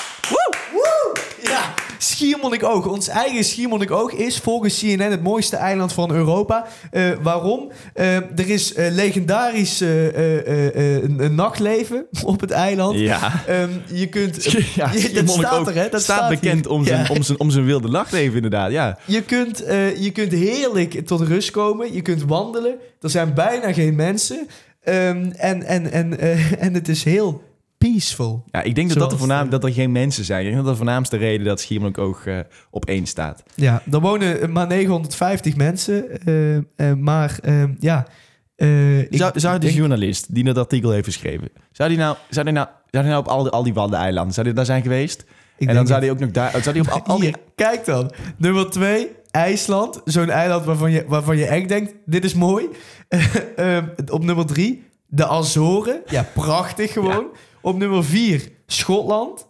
Ja, 1.43 1.73
Schiermonnikoog. 1.97 2.87
Ons 2.87 3.07
eigen 3.07 3.43
Schiermonnikoog 3.43 4.11
is 4.13 4.37
volgens 4.37 4.79
CNN 4.79 5.11
het 5.11 5.23
mooiste 5.23 5.55
eiland 5.55 5.93
van 5.93 6.11
Europa. 6.11 6.67
Eh, 6.91 7.11
waarom? 7.21 7.71
Eh, 7.93 8.15
er 8.15 8.49
is 8.49 8.73
eh, 8.73 8.91
legendarisch 8.91 9.79
een, 9.79 11.35
nachtleven 11.35 12.05
op 12.23 12.39
het 12.41 12.51
eiland. 12.51 12.99
Ja. 12.99 13.43
Ehm, 13.47 13.69
je 13.93 14.07
kunt... 14.07 14.37
Ja, 14.75 14.91
dat 15.13 15.29
staat 15.29 15.59
ook. 15.59 15.67
er, 15.67 15.75
hè? 15.75 15.89
Dat 15.89 16.01
staat, 16.01 16.17
staat 16.17 16.29
bekend 16.29 16.65
hier. 16.65 16.73
om 16.73 16.85
zijn, 16.85 17.03
Ja. 17.07 17.15
om, 17.15 17.23
zijn, 17.23 17.39
om 17.39 17.49
zijn 17.49 17.65
wilde 17.65 17.87
nachtleven, 17.87 18.35
inderdaad. 18.35 18.71
Ja. 18.71 18.97
Je 19.05 19.21
kunt, 19.21 19.57
je 19.97 20.11
kunt 20.13 20.31
heerlijk 20.31 21.07
tot 21.07 21.21
rust 21.21 21.51
komen. 21.51 21.93
Je 21.93 22.01
kunt 22.01 22.23
wandelen. 22.23 22.75
Er 23.01 23.09
zijn 23.09 23.33
bijna 23.33 23.73
geen 23.73 23.95
mensen. 23.95 24.47
Ehm, 24.83 25.31
en, 25.35 25.63
en, 25.63 25.91
en, 25.91 26.19
en 26.59 26.73
het 26.73 26.87
is 26.87 27.03
heel 27.03 27.43
peaceful. 27.79 28.43
ja, 28.51 28.61
ik 28.61 28.75
denk 28.75 28.89
dat, 28.89 28.97
dat, 28.97 29.09
de 29.09 29.17
voornaam, 29.17 29.49
dat 29.49 29.63
er 29.63 29.71
geen 29.73 29.91
mensen 29.91 30.23
zijn. 30.25 30.39
Ik 30.39 30.45
denk 30.45 30.55
dat 30.57 30.65
dat 30.65 30.73
de 30.73 30.79
voornaamste 30.83 31.17
reden 31.17 31.45
dat 31.45 31.59
Schiermonnikoog 31.59 32.25
eh 32.25 32.39
op 32.71 32.85
één 32.85 33.05
staat. 33.05 33.43
Ja, 33.55 33.81
er 33.91 33.99
wonen 33.99 34.51
maar 34.51 34.67
950 34.67 35.55
mensen. 35.55 36.25
eh, 36.25 36.57
eh, 36.57 36.63
maar 36.97 37.39
ehm, 37.41 37.73
ja... 37.79 38.07
eh, 38.55 38.99
ik 38.99 39.07
Zou, 39.17 39.39
zou 39.39 39.53
de 39.59 39.65
denk- 39.65 39.77
journalist 39.77 40.35
die 40.35 40.43
dat 40.43 40.57
artikel 40.57 40.91
heeft 40.91 41.05
geschreven... 41.05 41.49
Zou 41.71 41.89
die 41.89 41.97
nou, 41.97 42.15
zou 42.29 42.45
die 42.45 42.53
nou, 42.53 42.67
zou 42.89 43.03
die 43.03 43.11
nou 43.13 43.23
op 43.25 43.29
al 43.31 43.43
die, 43.43 43.51
al 43.51 43.63
die 43.63 43.73
Waddeneilanden... 43.73 44.33
Zou 44.33 44.45
die 44.45 44.55
daar 44.55 44.65
zijn 44.65 44.81
geweest? 44.81 45.25
en 45.59 45.75
dan 45.75 45.87
zou 45.87 46.01
die 46.01 46.11
ook 46.11 46.19
nog 46.19 46.31
daar... 46.31 46.51
Zou 46.61 46.73
die 46.73 46.81
op 46.81 46.87
al, 46.89 47.03
al 47.05 47.19
die, 47.19 47.33
kijk 47.55 47.85
dan. 47.85 48.11
Nummer 48.37 48.69
2, 48.69 49.07
IJsland. 49.31 50.01
Zo'n 50.05 50.29
eiland 50.29 50.65
waarvan 50.65 50.91
je, 50.91 51.05
waarvan 51.07 51.37
je 51.37 51.45
echt 51.45 51.69
denkt, 51.69 51.93
dit 52.05 52.23
is 52.25 52.33
mooi. 52.33 52.65
Ehm, 53.55 53.85
op 54.11 54.23
nummer 54.23 54.45
3, 54.45 54.83
de 55.07 55.27
Azoren. 55.27 56.01
Ja, 56.09 56.25
prachtig 56.33 56.93
gewoon. 56.93 57.25
Op 57.61 57.77
nummer 57.77 58.03
4, 58.03 58.51
Schotland. 58.65 59.47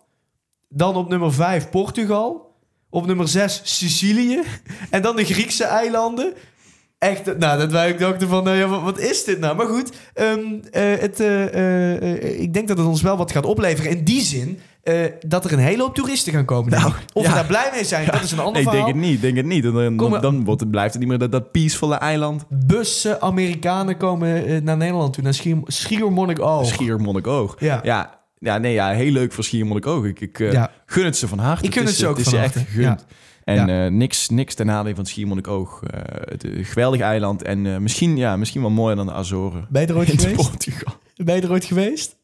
Dan 0.70 0.96
op 0.96 1.10
nummer 1.10 1.34
5, 1.34 1.70
Portugal. 1.70 2.56
Op 2.90 3.06
nummer 3.06 3.28
6, 3.28 3.62
Sicilië. 3.64 4.42
En 4.90 5.02
dan 5.02 5.16
de 5.16 5.26
Griekse 5.26 5.64
eilanden. 5.64 6.34
Echt, 7.00 7.38
nou, 7.38 7.60
dat 7.60 7.72
wij 7.72 7.92
ook 7.92 8.00
dachten 8.00 8.28
van, 8.28 8.44
nou 8.44 8.58
ja, 8.58 8.68
wat, 8.68 8.82
wat 8.82 9.00
is 9.00 9.24
dit 9.24 9.40
nou? 9.40 9.56
Maar 9.56 9.66
goed, 9.66 9.92
ehm, 10.14 10.40
eh, 10.72 10.84
het, 11.00 11.20
eh, 11.20 12.04
eh, 12.04 12.42
ik 12.42 12.54
denk 12.54 12.68
dat 12.68 12.78
het 12.78 12.88
ons 12.88 13.02
wel 13.02 13.18
wat 13.18 13.32
gaat 13.32 13.46
opleveren. 13.46 13.92
In 13.92 14.04
die 14.04 14.22
zin 14.22 14.60
dat 15.28 15.46
er 15.46 15.54
een 15.54 15.60
hele 15.60 15.82
hoop 15.82 15.96
toeristen 15.96 16.34
gaan 16.34 16.46
komen. 16.46 16.72
Nou, 16.72 16.92
of 17.14 17.24
we 17.24 17.30
ja. 17.30 17.36
daar 17.36 17.46
blij 17.46 17.70
mee 17.74 17.84
zijn, 17.84 18.06
dat 18.06 18.24
is 18.24 18.32
een 18.32 18.40
ander 18.40 18.54
Nee, 18.54 18.62
ik 18.62 18.70
verhaal. 18.70 18.86
denk 18.86 18.98
het 18.98 19.06
niet. 19.06 19.16
Ik 19.16 19.22
denk 19.22 19.36
het 19.36 19.46
niet. 19.46 19.64
Dan, 19.64 20.22
dan, 20.22 20.44
wordt 20.44 20.62
het, 20.62 20.72
blijft 20.72 20.92
het 20.94 21.00
niet 21.02 21.10
meer 21.10 21.20
dat, 21.20 21.32
dat 21.32 21.52
peaceful 21.52 21.96
eiland. 21.96 22.46
Bussen 22.50 23.22
Amerikanen 23.22 23.98
komen 23.98 24.64
naar 24.64 24.78
Nederland 24.78 25.14
toe, 25.14 25.24
naar 25.24 25.34
Schier, 25.34 25.58
Schiermonnikoog. 25.64 26.66
Schiermonnikoog. 26.66 27.56
Ja. 27.60 27.80
Ja, 27.84 28.20
ja, 28.40 28.58
nee, 28.58 28.74
ja, 28.74 28.90
heel 28.90 29.12
leuk 29.12 29.34
voor 29.34 29.44
Schiermonnikoog. 29.44 30.06
Ik, 30.06 30.20
ik 30.20 30.38
gun 30.86 31.06
het 31.06 31.18
ze 31.18 31.28
van 31.28 31.40
harte. 31.40 31.66
Ik 31.66 31.74
gun 31.74 31.86
het 31.86 31.96
ze 31.96 32.08
ook 32.08 32.18
het 32.18 32.26
is 32.26 32.32
van 32.32 32.42
harte, 32.42 32.60
echt 32.60 32.68
gegund. 32.68 33.06
En 33.50 33.68
Ja. 33.68 33.86
eh, 33.86 33.92
niks, 33.92 34.30
niks 34.30 34.54
ten 34.56 34.66
nadele 34.66 34.96
van 34.96 35.06
Schiermonnikoog. 35.06 35.84
Eh 35.84 36.00
het 36.32 36.44
is 36.44 36.58
een 36.58 36.66
geweldig 36.66 37.02
eiland. 37.02 37.42
En 37.42 37.66
eh, 37.66 37.78
misschien, 37.78 38.18
ja, 38.18 38.36
misschien 38.38 38.62
wel 38.62 38.70
mooier 38.70 38.96
dan 38.96 39.06
de 39.06 39.14
Azoren. 39.14 39.66
Ben 39.70 39.82
je 39.82 39.88
er 39.88 39.98
ooit 39.98 40.10
In 40.14 40.20
geweest? 40.20 40.50
Portugal. 40.50 40.94
Ben 41.16 41.36
je 41.36 41.42
er 41.42 41.52
ooit 41.52 41.66
geweest? 41.66 42.16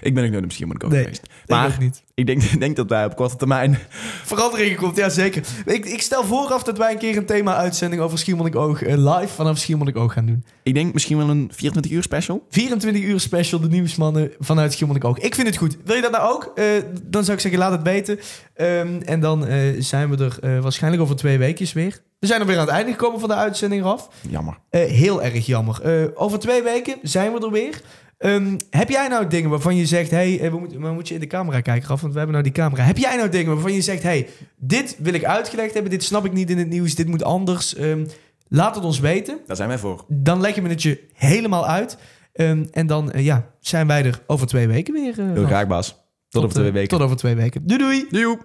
Ik 0.00 0.14
ben 0.14 0.24
ook 0.24 0.30
nooit 0.30 0.44
op 0.44 0.52
Schiermonnikoog 0.52 0.90
Nee, 0.90 1.02
geweest. 1.02 1.22
ik 1.22 1.48
Maar 1.48 1.76
niet. 1.80 2.02
ik 2.14 2.26
denk, 2.26 2.42
ik 2.42 2.60
denk 2.64 2.76
dat 2.76 2.88
wij 2.88 3.04
op 3.04 3.16
korte 3.16 3.36
termijn... 3.36 3.78
Veranderingen 4.24 4.76
komt, 4.76 4.96
ja 4.96 5.08
zeker. 5.08 5.42
Ik, 5.66 5.84
ik 5.84 6.02
stel 6.02 6.24
vooraf 6.24 6.62
dat 6.62 6.78
wij 6.78 6.92
een 6.92 6.98
keer 6.98 7.16
een 7.16 7.26
thema-uitzending 7.26 8.02
over 8.02 8.18
Schiermonnikoog 8.18 8.82
eh, 8.82 8.96
live 8.96 9.34
vanaf 9.34 9.58
Schiermonnikoog 9.58 10.12
gaan 10.12 10.26
doen. 10.26 10.44
Ik 10.62 10.74
denk 10.74 10.92
misschien 10.92 11.16
wel 11.16 11.28
een 11.28 11.50
24 11.54 11.92
uur 11.92 12.02
special. 12.02 12.46
24 12.50 13.02
uur 13.02 13.20
special, 13.20 13.60
de 13.60 13.68
nieuwsmannen 13.68 14.32
vanuit 14.38 14.72
Schiermonnikoog. 14.72 15.18
Ik 15.18 15.34
vind 15.34 15.46
het 15.46 15.56
goed. 15.56 15.76
Wil 15.84 15.96
je 15.96 16.02
dat 16.02 16.12
nou 16.12 16.34
ook? 16.34 16.52
Eh, 16.54 16.64
dan 17.02 17.24
zou 17.24 17.36
ik 17.36 17.42
zeggen, 17.42 17.60
laat 17.60 17.72
het 17.72 17.82
weten. 17.82 18.18
Ehm, 18.54 19.00
en 19.04 19.20
dan 19.20 19.46
eh, 19.46 19.58
zijn 19.78 20.10
we 20.16 20.30
er 20.40 20.60
waarschijnlijk 20.62 21.02
over 21.02 21.16
twee 21.16 21.38
weekjes 21.38 21.72
weer. 21.72 22.00
We 22.18 22.26
zijn 22.26 22.40
er 22.40 22.46
weer 22.46 22.58
aan 22.58 22.66
het 22.66 22.74
einde 22.74 22.90
gekomen 22.90 23.20
van 23.20 23.28
de 23.28 23.34
uitzending, 23.34 23.82
Raf. 23.82 24.08
Jammer. 24.28 24.58
Heel 24.70 25.22
erg 25.22 25.46
jammer. 25.46 25.80
Over 26.14 26.38
twee 26.38 26.62
weken 26.62 26.96
zijn 27.02 27.32
we 27.32 27.40
er 27.40 27.50
weer. 27.50 27.80
Ehm, 28.22 28.56
heb 28.70 28.88
jij 28.88 29.08
nou 29.08 29.26
dingen 29.26 29.50
waarvan 29.50 29.76
je 29.76 29.86
zegt... 29.86 30.10
hey, 30.10 30.40
eh, 30.40 30.50
we 30.50 30.58
moeten, 30.58 30.80
maar 30.80 30.92
moet 30.92 31.08
je 31.08 31.14
in 31.14 31.20
de 31.20 31.26
camera 31.26 31.60
kijken, 31.60 31.88
Raf? 31.88 32.00
Want 32.00 32.12
we 32.12 32.18
hebben 32.18 32.36
nou 32.38 32.50
die 32.52 32.62
camera. 32.62 32.82
Heb 32.84 32.98
jij 32.98 33.16
nou 33.16 33.28
dingen 33.28 33.52
waarvan 33.52 33.72
je 33.72 33.80
zegt... 33.80 34.02
hey, 34.02 34.28
dit 34.56 34.96
wil 34.98 35.12
ik 35.14 35.24
uitgelegd 35.24 35.72
hebben. 35.74 35.90
Dit 35.90 36.02
snap 36.02 36.24
ik 36.24 36.32
niet 36.32 36.50
in 36.50 36.58
het 36.58 36.68
nieuws. 36.68 36.94
Dit 36.94 37.06
moet 37.08 37.22
anders. 37.24 37.74
Ehm, 37.74 38.06
laat 38.48 38.74
het 38.74 38.84
ons 38.84 39.00
weten. 39.00 39.38
Daar 39.46 39.56
zijn 39.56 39.68
wij 39.68 39.78
voor. 39.78 40.04
Dan 40.08 40.40
leggen 40.40 40.62
we 40.62 40.68
het 40.68 40.82
je 40.82 41.04
helemaal 41.14 41.66
uit. 41.66 41.96
Ehm, 42.32 42.64
en 42.70 42.86
dan 42.86 43.12
eh, 43.12 43.24
ja, 43.24 43.50
zijn 43.60 43.86
wij 43.86 44.04
er 44.04 44.22
over 44.26 44.46
twee 44.46 44.66
weken 44.68 44.94
weer. 44.94 45.18
eh, 45.18 45.32
Heel 45.32 45.44
graag, 45.46 45.66
Bas. 45.66 46.00
Tot, 46.28 46.44
over 46.44 46.56
eh, 46.56 46.60
twee 46.62 46.72
weken. 46.72 46.88
Tot 46.88 47.00
over 47.00 47.16
twee 47.16 47.34
weken. 47.34 47.66
Doei 47.66 47.78
doei. 47.80 48.06
Doei. 48.10 48.36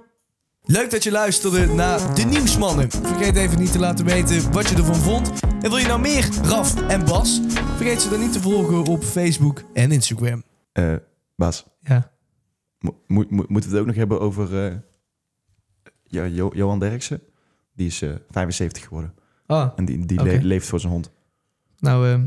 Leuk 0.67 0.91
dat 0.91 1.03
je 1.03 1.11
luisterde 1.11 1.65
naar 1.73 2.15
de 2.15 2.23
Nieuwsmannen. 2.23 2.91
Vergeet 2.91 3.35
even 3.35 3.59
niet 3.59 3.71
te 3.71 3.79
laten 3.79 4.05
weten 4.05 4.51
wat 4.51 4.67
je 4.69 4.75
ervan 4.75 4.95
vond. 4.95 5.31
En 5.61 5.69
wil 5.69 5.77
je 5.77 5.87
nou 5.87 5.99
meer 6.01 6.29
Raf 6.43 6.87
en 6.87 7.05
Bas? 7.05 7.41
Vergeet 7.75 8.01
ze 8.01 8.09
dan 8.09 8.19
niet 8.19 8.33
te 8.33 8.39
volgen 8.41 8.83
op 8.83 9.03
Facebook 9.03 9.63
en 9.73 9.91
Instagram. 9.91 10.43
Eh, 10.71 10.95
Bas. 11.35 11.65
Ja. 11.81 12.11
Mo- 12.79 13.01
mo- 13.07 13.25
mo- 13.29 13.45
moeten 13.47 13.69
we 13.69 13.75
het 13.75 13.79
ook 13.79 13.85
nog 13.87 13.95
hebben 13.95 14.19
over 14.19 14.65
eh, 14.67 14.75
ja, 16.03 16.23
Jo- 16.25 16.51
Johan 16.53 16.79
Derksen? 16.79 17.21
Die 17.73 17.87
is 17.87 18.01
eh, 18.01 18.09
75 18.29 18.83
geworden. 18.83 19.13
Ah, 19.45 19.71
En 19.75 19.85
die, 19.85 20.05
die 20.05 20.19
oké. 20.19 20.39
leeft 20.41 20.67
voor 20.67 20.79
zijn 20.79 20.91
hond. 20.93 21.11
Nou, 21.79 22.07
eh, 22.07 22.19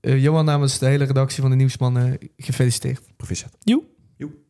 eh, 0.00 0.22
Johan 0.22 0.44
namens 0.44 0.78
de 0.78 0.86
hele 0.86 1.04
redactie 1.04 1.40
van 1.42 1.50
de 1.50 1.56
Nieuwsmannen, 1.56 2.18
gefeliciteerd. 2.36 3.02
Proficiat. 3.16 3.56
Joe. 3.60 3.82
Joe. 4.16 4.30